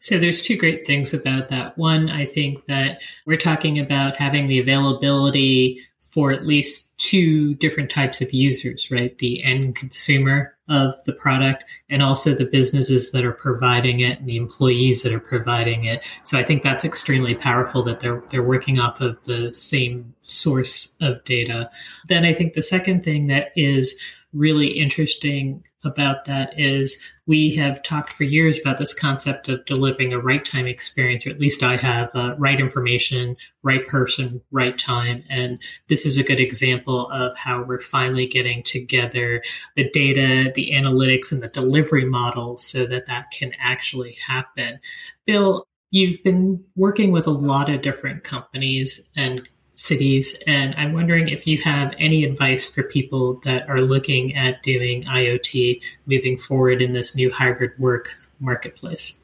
So 0.00 0.18
there's 0.18 0.40
two 0.40 0.56
great 0.56 0.86
things 0.86 1.12
about 1.12 1.50
that. 1.50 1.76
One, 1.76 2.08
I 2.10 2.24
think 2.24 2.64
that 2.64 3.02
we're 3.26 3.36
talking 3.36 3.78
about 3.78 4.16
having 4.16 4.48
the 4.48 4.58
availability 4.58 5.82
for 6.10 6.32
at 6.32 6.46
least 6.46 6.88
two 6.98 7.54
different 7.54 7.90
types 7.90 8.20
of 8.20 8.32
users, 8.34 8.90
right? 8.90 9.16
The 9.18 9.42
end 9.42 9.76
consumer 9.76 10.54
of 10.68 10.94
the 11.04 11.12
product 11.12 11.64
and 11.88 12.02
also 12.02 12.34
the 12.34 12.44
businesses 12.44 13.12
that 13.12 13.24
are 13.24 13.32
providing 13.32 14.00
it 14.00 14.18
and 14.18 14.28
the 14.28 14.36
employees 14.36 15.02
that 15.02 15.12
are 15.12 15.20
providing 15.20 15.84
it. 15.84 16.06
So 16.24 16.38
I 16.38 16.44
think 16.44 16.62
that's 16.62 16.84
extremely 16.84 17.34
powerful 17.34 17.82
that 17.84 18.00
they're 18.00 18.22
they're 18.28 18.42
working 18.42 18.80
off 18.80 19.00
of 19.00 19.22
the 19.24 19.54
same 19.54 20.14
source 20.22 20.94
of 21.00 21.24
data. 21.24 21.70
Then 22.08 22.24
I 22.24 22.34
think 22.34 22.52
the 22.52 22.62
second 22.62 23.02
thing 23.02 23.28
that 23.28 23.52
is 23.56 23.96
really 24.32 24.68
interesting 24.68 25.64
about 25.84 26.24
that 26.26 26.58
is 26.58 26.98
we 27.26 27.54
have 27.54 27.82
talked 27.82 28.12
for 28.12 28.24
years 28.24 28.58
about 28.58 28.78
this 28.78 28.92
concept 28.92 29.48
of 29.48 29.64
delivering 29.64 30.12
a 30.12 30.18
right 30.18 30.44
time 30.44 30.66
experience, 30.66 31.26
or 31.26 31.30
at 31.30 31.40
least 31.40 31.62
I 31.62 31.76
have 31.76 32.10
uh, 32.14 32.34
right 32.36 32.60
information, 32.60 33.36
right 33.62 33.86
person, 33.86 34.40
right 34.50 34.76
time. 34.76 35.24
And 35.30 35.58
this 35.88 36.04
is 36.04 36.16
a 36.18 36.22
good 36.22 36.40
example 36.40 37.08
of 37.10 37.36
how 37.36 37.62
we're 37.62 37.78
finally 37.78 38.26
getting 38.26 38.62
together 38.62 39.42
the 39.76 39.88
data, 39.90 40.52
the 40.54 40.72
analytics, 40.74 41.32
and 41.32 41.42
the 41.42 41.48
delivery 41.48 42.04
models 42.04 42.64
so 42.64 42.86
that 42.86 43.06
that 43.06 43.30
can 43.30 43.52
actually 43.60 44.18
happen. 44.26 44.80
Bill, 45.26 45.66
you've 45.90 46.22
been 46.22 46.62
working 46.76 47.10
with 47.12 47.26
a 47.26 47.32
lot 47.32 47.70
of 47.70 47.82
different 47.82 48.24
companies 48.24 49.00
and 49.16 49.48
cities. 49.80 50.36
And 50.46 50.74
I'm 50.76 50.92
wondering 50.92 51.28
if 51.28 51.46
you 51.46 51.58
have 51.62 51.94
any 51.98 52.24
advice 52.24 52.66
for 52.66 52.82
people 52.82 53.40
that 53.44 53.68
are 53.68 53.80
looking 53.80 54.36
at 54.36 54.62
doing 54.62 55.04
IoT 55.04 55.82
moving 56.06 56.36
forward 56.36 56.82
in 56.82 56.92
this 56.92 57.16
new 57.16 57.30
hybrid 57.30 57.72
work 57.78 58.10
marketplace. 58.40 59.18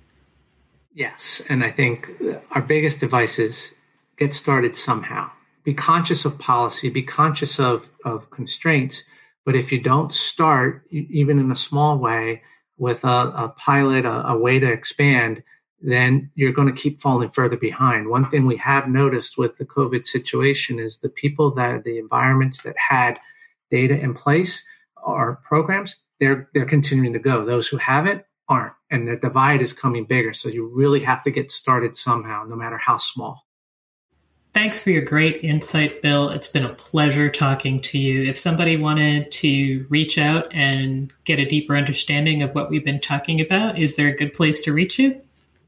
Yes. 0.94 1.42
And 1.50 1.62
I 1.62 1.70
think 1.70 2.10
our 2.52 2.62
biggest 2.62 3.02
advice 3.02 3.38
is 3.38 3.72
get 4.16 4.32
started 4.32 4.78
somehow. 4.78 5.30
Be 5.62 5.74
conscious 5.74 6.24
of 6.24 6.38
policy, 6.38 6.88
be 6.88 7.02
conscious 7.02 7.60
of, 7.60 7.88
of 8.04 8.30
constraints. 8.30 9.02
But 9.44 9.56
if 9.56 9.72
you 9.72 9.80
don't 9.80 10.12
start, 10.12 10.86
even 10.90 11.38
in 11.38 11.50
a 11.50 11.56
small 11.56 11.98
way, 11.98 12.42
with 12.78 13.04
a, 13.04 13.08
a 13.08 13.54
pilot, 13.56 14.06
a, 14.06 14.28
a 14.28 14.38
way 14.38 14.58
to 14.58 14.70
expand, 14.70 15.42
then 15.80 16.30
you're 16.34 16.52
going 16.52 16.72
to 16.72 16.80
keep 16.80 17.00
falling 17.00 17.30
further 17.30 17.56
behind. 17.56 18.08
One 18.08 18.28
thing 18.28 18.46
we 18.46 18.56
have 18.56 18.88
noticed 18.88 19.36
with 19.36 19.58
the 19.58 19.66
COVID 19.66 20.06
situation 20.06 20.78
is 20.78 20.98
the 20.98 21.08
people 21.08 21.50
that 21.54 21.84
the 21.84 21.98
environments 21.98 22.62
that 22.62 22.76
had 22.78 23.20
data 23.70 23.98
in 23.98 24.14
place 24.14 24.64
or 25.04 25.40
programs, 25.46 25.96
they're 26.18 26.48
they're 26.54 26.64
continuing 26.64 27.12
to 27.12 27.18
go. 27.18 27.44
Those 27.44 27.68
who 27.68 27.76
haven't 27.76 28.24
aren't, 28.48 28.72
and 28.90 29.06
the 29.06 29.16
divide 29.16 29.60
is 29.60 29.72
coming 29.72 30.04
bigger. 30.04 30.32
So 30.32 30.48
you 30.48 30.66
really 30.66 31.00
have 31.00 31.22
to 31.24 31.30
get 31.30 31.52
started 31.52 31.96
somehow, 31.96 32.44
no 32.48 32.56
matter 32.56 32.78
how 32.78 32.96
small. 32.96 33.46
Thanks 34.54 34.80
for 34.80 34.88
your 34.88 35.02
great 35.02 35.44
insight, 35.44 36.00
Bill. 36.00 36.30
It's 36.30 36.48
been 36.48 36.64
a 36.64 36.72
pleasure 36.72 37.28
talking 37.28 37.78
to 37.82 37.98
you. 37.98 38.22
If 38.22 38.38
somebody 38.38 38.78
wanted 38.78 39.30
to 39.32 39.84
reach 39.90 40.16
out 40.16 40.46
and 40.54 41.12
get 41.24 41.38
a 41.38 41.44
deeper 41.44 41.76
understanding 41.76 42.42
of 42.42 42.54
what 42.54 42.70
we've 42.70 42.84
been 42.84 43.00
talking 43.00 43.42
about, 43.42 43.78
is 43.78 43.96
there 43.96 44.08
a 44.08 44.16
good 44.16 44.32
place 44.32 44.62
to 44.62 44.72
reach 44.72 44.98
you? 44.98 45.20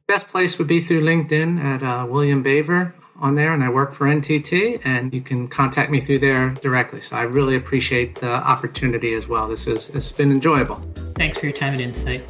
Best 0.09 0.27
place 0.29 0.57
would 0.57 0.66
be 0.66 0.81
through 0.81 1.03
LinkedIn 1.03 1.62
at 1.62 1.83
uh, 1.83 2.07
William 2.07 2.42
Baver 2.42 2.94
on 3.21 3.35
there, 3.35 3.53
and 3.53 3.62
I 3.62 3.68
work 3.68 3.92
for 3.92 4.07
NTT, 4.07 4.81
and 4.83 5.12
you 5.12 5.21
can 5.21 5.49
contact 5.49 5.90
me 5.90 6.01
through 6.01 6.21
there 6.21 6.49
directly. 6.62 7.03
So 7.03 7.14
I 7.14 7.25
really 7.25 7.57
appreciate 7.57 8.14
the 8.14 8.31
opportunity 8.31 9.12
as 9.12 9.29
well. 9.29 9.47
This 9.49 9.66
has, 9.66 9.88
has 9.88 10.11
been 10.11 10.31
enjoyable. 10.31 10.77
Thanks 11.14 11.37
for 11.37 11.44
your 11.44 11.55
time 11.55 11.75
and 11.75 11.83
insight. 11.83 12.23